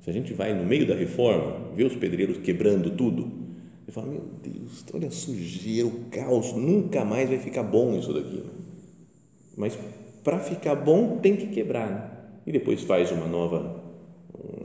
se 0.00 0.10
a 0.10 0.12
gente 0.12 0.34
vai 0.34 0.52
no 0.52 0.64
meio 0.64 0.84
da 0.84 0.96
reforma, 0.96 1.72
vê 1.76 1.84
os 1.84 1.94
pedreiros 1.94 2.38
quebrando 2.38 2.90
tudo, 2.90 3.30
e 3.86 3.92
fala: 3.92 4.08
Meu 4.08 4.24
Deus, 4.42 4.84
olha 4.92 5.06
a 5.06 5.12
sujeira, 5.12 5.86
o 5.86 6.06
caos, 6.10 6.54
nunca 6.54 7.04
mais 7.04 7.28
vai 7.28 7.38
ficar 7.38 7.62
bom 7.62 7.96
isso 7.96 8.12
daqui. 8.12 8.42
Mas 9.56 9.78
para 10.24 10.40
ficar 10.40 10.74
bom 10.74 11.18
tem 11.18 11.36
que 11.36 11.46
quebrar. 11.46 11.88
Né? 11.88 12.10
E 12.48 12.50
depois 12.50 12.82
faz 12.82 13.12
uma 13.12 13.28
nova, 13.28 13.80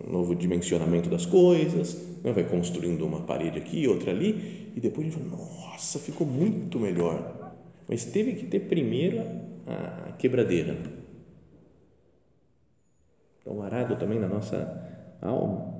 um 0.08 0.12
novo 0.12 0.34
dimensionamento 0.34 1.08
das 1.08 1.28
coisas? 1.28 2.15
Vai 2.34 2.44
construindo 2.44 3.06
uma 3.06 3.22
parede 3.22 3.58
aqui, 3.58 3.88
outra 3.88 4.12
ali, 4.12 4.72
e 4.76 4.80
depois 4.80 5.08
a 5.08 5.10
gente 5.10 5.20
fala, 5.22 5.42
nossa, 5.42 6.00
ficou 6.00 6.26
muito 6.26 6.80
melhor. 6.80 7.54
Mas 7.88 8.06
teve 8.06 8.34
que 8.34 8.48
ter 8.48 8.62
primeiro 8.62 9.24
a, 9.68 10.14
quebradeira. 10.14 10.76
Então, 13.40 13.58
o 13.58 13.62
arado 13.62 13.96
também 13.96 14.20
na 14.20 14.28
nossa 14.28 15.18
alma, 15.22 15.74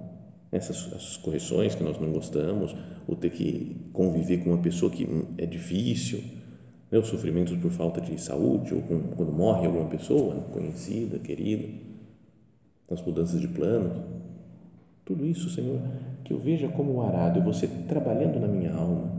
essas, 0.52 1.18
correções 1.18 1.74
que 1.74 1.84
nós 1.84 2.00
não 2.00 2.12
gostamos, 2.12 2.76
ou 3.08 3.16
ter 3.16 3.32
que 3.32 3.76
conviver 3.92 4.44
com 4.44 4.52
uma 4.52 4.62
pessoa 4.62 4.92
que 4.92 5.08
é 5.38 5.46
difícil, 5.46 6.24
né, 6.92 7.00
os 7.00 7.08
sofrimentos 7.08 7.58
por 7.58 7.72
falta 7.72 8.00
de 8.00 8.22
saúde, 8.22 8.74
ou 8.74 8.82
com, 8.84 9.02
quando 9.16 9.32
morre 9.32 9.66
alguma 9.66 9.90
pessoa 9.90 10.36
né, 10.36 10.44
conhecida, 10.54 11.18
querida, 11.18 11.68
as 12.90 13.02
mudanças 13.02 13.42
de 13.42 13.48
planos 13.48 14.16
tudo 15.06 15.24
isso, 15.24 15.52
Senhor, 15.52 15.80
que 16.26 16.34
eu 16.34 16.40
veja 16.40 16.68
como 16.68 16.94
o 16.94 17.02
arado, 17.02 17.40
você 17.40 17.68
trabalhando 17.88 18.40
na 18.40 18.48
minha 18.48 18.74
alma. 18.74 19.12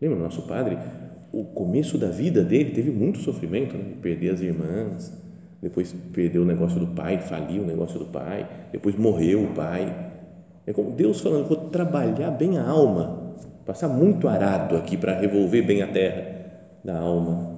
Lembra 0.00 0.18
o 0.18 0.20
nosso 0.20 0.42
padre? 0.42 0.78
O 1.32 1.44
começo 1.44 1.96
da 1.96 2.08
vida 2.08 2.44
dele 2.44 2.70
teve 2.72 2.90
muito 2.90 3.18
sofrimento, 3.20 3.74
né? 3.76 3.94
perder 4.02 4.30
as 4.30 4.40
irmãs, 4.42 5.18
depois 5.62 5.94
perdeu 6.12 6.42
o 6.42 6.44
negócio 6.44 6.78
do 6.78 6.88
pai, 6.88 7.18
faliu 7.18 7.62
o 7.62 7.66
negócio 7.66 7.98
do 7.98 8.06
pai, 8.06 8.46
depois 8.70 8.94
morreu 8.94 9.44
o 9.44 9.54
pai. 9.54 10.12
É 10.66 10.72
como 10.72 10.90
Deus 10.90 11.20
falando, 11.22 11.48
vou 11.48 11.70
trabalhar 11.70 12.30
bem 12.32 12.58
a 12.58 12.68
alma, 12.68 13.34
passar 13.64 13.88
muito 13.88 14.28
arado 14.28 14.76
aqui 14.76 14.98
para 14.98 15.18
revolver 15.18 15.64
bem 15.64 15.80
a 15.80 15.88
terra 15.88 16.26
da 16.84 16.98
alma 16.98 17.56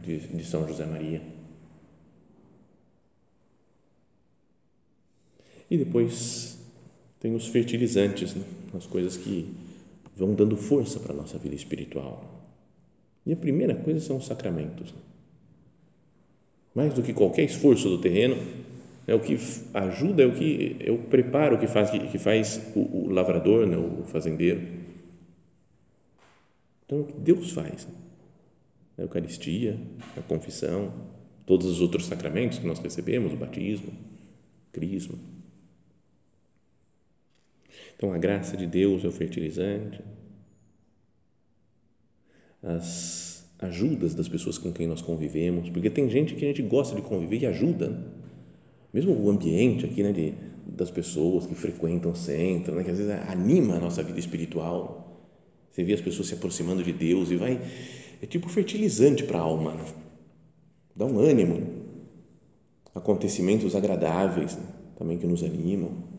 de, 0.00 0.18
de 0.28 0.44
São 0.44 0.66
José 0.68 0.86
Maria. 0.86 1.20
E 5.68 5.76
depois 5.76 6.59
tem 7.20 7.34
os 7.34 7.46
fertilizantes, 7.46 8.34
né? 8.34 8.42
as 8.74 8.86
coisas 8.86 9.16
que 9.16 9.54
vão 10.16 10.34
dando 10.34 10.56
força 10.56 10.98
para 10.98 11.12
a 11.12 11.16
nossa 11.16 11.38
vida 11.38 11.54
espiritual. 11.54 12.42
E 13.26 13.32
a 13.32 13.36
primeira 13.36 13.74
coisa 13.74 14.00
são 14.00 14.16
os 14.16 14.26
sacramentos. 14.26 14.92
Mais 16.74 16.94
do 16.94 17.02
que 17.02 17.12
qualquer 17.12 17.44
esforço 17.44 17.88
do 17.90 17.98
terreno, 17.98 18.36
é 19.06 19.14
o 19.14 19.20
que 19.20 19.36
ajuda, 19.74 20.22
é 20.22 20.26
o 20.26 20.34
que 20.34 20.76
é 20.80 20.90
o 20.90 20.98
preparo 20.98 21.58
que 21.58 21.66
faz, 21.66 21.90
que 21.90 22.18
faz 22.18 22.60
o, 22.74 22.80
o 22.80 23.08
lavrador, 23.10 23.66
né? 23.66 23.76
o 23.76 24.04
fazendeiro. 24.04 24.62
Então, 26.86 27.02
o 27.02 27.04
que 27.04 27.20
Deus 27.20 27.50
faz? 27.52 27.86
A 28.96 29.02
Eucaristia, 29.02 29.78
a 30.16 30.22
confissão, 30.22 30.92
todos 31.44 31.66
os 31.66 31.80
outros 31.80 32.06
sacramentos 32.06 32.58
que 32.58 32.66
nós 32.66 32.78
recebemos, 32.78 33.32
o 33.32 33.36
batismo, 33.36 33.88
o 33.88 34.72
crisma 34.72 35.18
então, 38.00 38.14
a 38.14 38.18
graça 38.18 38.56
de 38.56 38.66
Deus 38.66 39.04
é 39.04 39.08
o 39.08 39.12
fertilizante, 39.12 40.00
as 42.62 43.44
ajudas 43.58 44.14
das 44.14 44.26
pessoas 44.26 44.56
com 44.56 44.72
quem 44.72 44.86
nós 44.86 45.02
convivemos, 45.02 45.68
porque 45.68 45.90
tem 45.90 46.08
gente 46.08 46.34
que 46.34 46.46
a 46.46 46.48
gente 46.48 46.62
gosta 46.62 46.96
de 46.96 47.02
conviver 47.02 47.42
e 47.42 47.46
ajuda, 47.46 47.88
né? 47.90 48.02
mesmo 48.90 49.12
o 49.12 49.28
ambiente 49.28 49.84
aqui, 49.84 50.02
né, 50.02 50.12
de, 50.12 50.32
das 50.66 50.90
pessoas 50.90 51.44
que 51.44 51.54
frequentam 51.54 52.12
o 52.12 52.16
centro, 52.16 52.74
né, 52.74 52.84
que 52.84 52.90
às 52.90 52.96
vezes 52.96 53.12
anima 53.28 53.74
a 53.74 53.80
nossa 53.80 54.02
vida 54.02 54.18
espiritual. 54.18 55.28
Você 55.70 55.84
vê 55.84 55.92
as 55.92 56.00
pessoas 56.00 56.28
se 56.28 56.32
aproximando 56.32 56.82
de 56.82 56.94
Deus 56.94 57.30
e 57.30 57.36
vai, 57.36 57.60
é 58.22 58.24
tipo 58.24 58.48
fertilizante 58.48 59.24
para 59.24 59.38
a 59.38 59.42
alma, 59.42 59.74
né? 59.74 59.84
dá 60.96 61.04
um 61.04 61.18
ânimo. 61.18 61.84
Acontecimentos 62.94 63.76
agradáveis 63.76 64.56
né? 64.56 64.64
também 64.96 65.18
que 65.18 65.26
nos 65.26 65.44
animam 65.44 66.09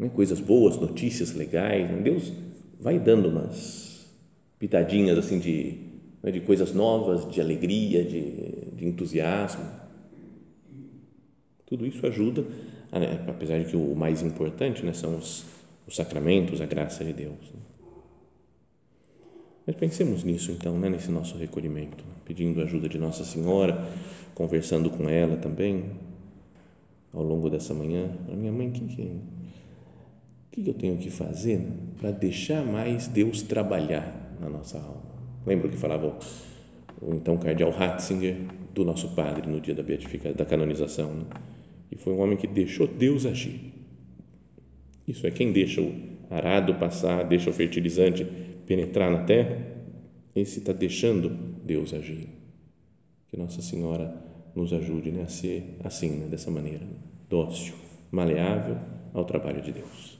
né? 0.00 0.08
coisas 0.08 0.40
boas, 0.40 0.78
notícias 0.78 1.34
legais. 1.34 1.88
Né? 1.90 2.00
Deus 2.00 2.32
vai 2.80 2.98
dando 2.98 3.28
umas 3.28 4.08
pitadinhas 4.58 5.18
assim 5.18 5.38
de, 5.38 5.76
né? 6.22 6.32
de 6.32 6.40
coisas 6.40 6.72
novas, 6.72 7.30
de 7.30 7.40
alegria, 7.40 8.02
de, 8.02 8.74
de 8.74 8.86
entusiasmo. 8.86 9.64
Tudo 11.66 11.86
isso 11.86 12.04
ajuda, 12.06 12.42
né? 12.90 13.24
apesar 13.28 13.58
de 13.58 13.66
que 13.66 13.76
o 13.76 13.94
mais 13.94 14.22
importante 14.22 14.84
né? 14.84 14.94
são 14.94 15.16
os, 15.18 15.44
os 15.86 15.94
sacramentos, 15.94 16.60
a 16.62 16.66
graça 16.66 17.04
de 17.04 17.12
Deus. 17.12 17.38
Né? 17.54 17.60
Mas 19.66 19.76
pensemos 19.76 20.24
nisso 20.24 20.50
então, 20.50 20.78
né? 20.78 20.88
nesse 20.88 21.10
nosso 21.10 21.36
recolhimento, 21.36 22.02
pedindo 22.24 22.62
ajuda 22.62 22.88
de 22.88 22.98
Nossa 22.98 23.22
Senhora, 23.22 23.86
conversando 24.34 24.88
com 24.88 25.08
ela 25.08 25.36
também 25.36 25.90
ao 27.12 27.22
longo 27.22 27.50
dessa 27.50 27.74
manhã. 27.74 28.10
A 28.32 28.34
minha 28.34 28.50
mãe, 28.50 28.70
que, 28.70 28.80
que 28.86 29.20
o 30.50 30.62
que 30.62 30.68
eu 30.68 30.74
tenho 30.74 30.96
que 30.98 31.10
fazer 31.10 31.58
né, 31.58 31.72
para 31.98 32.10
deixar 32.10 32.64
mais 32.64 33.06
Deus 33.06 33.42
trabalhar 33.42 34.36
na 34.40 34.50
nossa 34.50 34.78
alma? 34.78 35.10
Lembra 35.46 35.68
que 35.68 35.76
falava 35.76 36.18
o, 37.00 37.14
então 37.14 37.38
cardeal 37.38 37.70
Ratzinger 37.70 38.36
do 38.74 38.84
nosso 38.84 39.14
padre 39.14 39.48
no 39.48 39.60
dia 39.60 39.74
da 39.74 39.82
beatificação, 39.82 40.36
da 40.36 40.44
canonização, 40.44 41.14
né? 41.14 41.24
e 41.90 41.96
foi 41.96 42.12
um 42.12 42.20
homem 42.20 42.36
que 42.36 42.48
deixou 42.48 42.88
Deus 42.88 43.26
agir. 43.26 43.72
Isso 45.06 45.26
é 45.26 45.30
quem 45.30 45.52
deixa 45.52 45.80
o 45.80 45.94
arado 46.28 46.74
passar, 46.74 47.24
deixa 47.24 47.48
o 47.48 47.52
fertilizante 47.52 48.26
penetrar 48.66 49.10
na 49.10 49.22
terra, 49.22 49.56
esse 50.34 50.58
está 50.58 50.72
deixando 50.72 51.30
Deus 51.64 51.94
agir. 51.94 52.28
Que 53.28 53.36
Nossa 53.36 53.62
Senhora 53.62 54.14
nos 54.54 54.72
ajude 54.72 55.12
né, 55.12 55.22
a 55.22 55.28
ser 55.28 55.76
assim, 55.84 56.10
né, 56.10 56.26
dessa 56.26 56.50
maneira, 56.50 56.86
dócil, 57.28 57.74
maleável 58.10 58.76
ao 59.12 59.24
trabalho 59.24 59.62
de 59.62 59.72
Deus. 59.72 60.19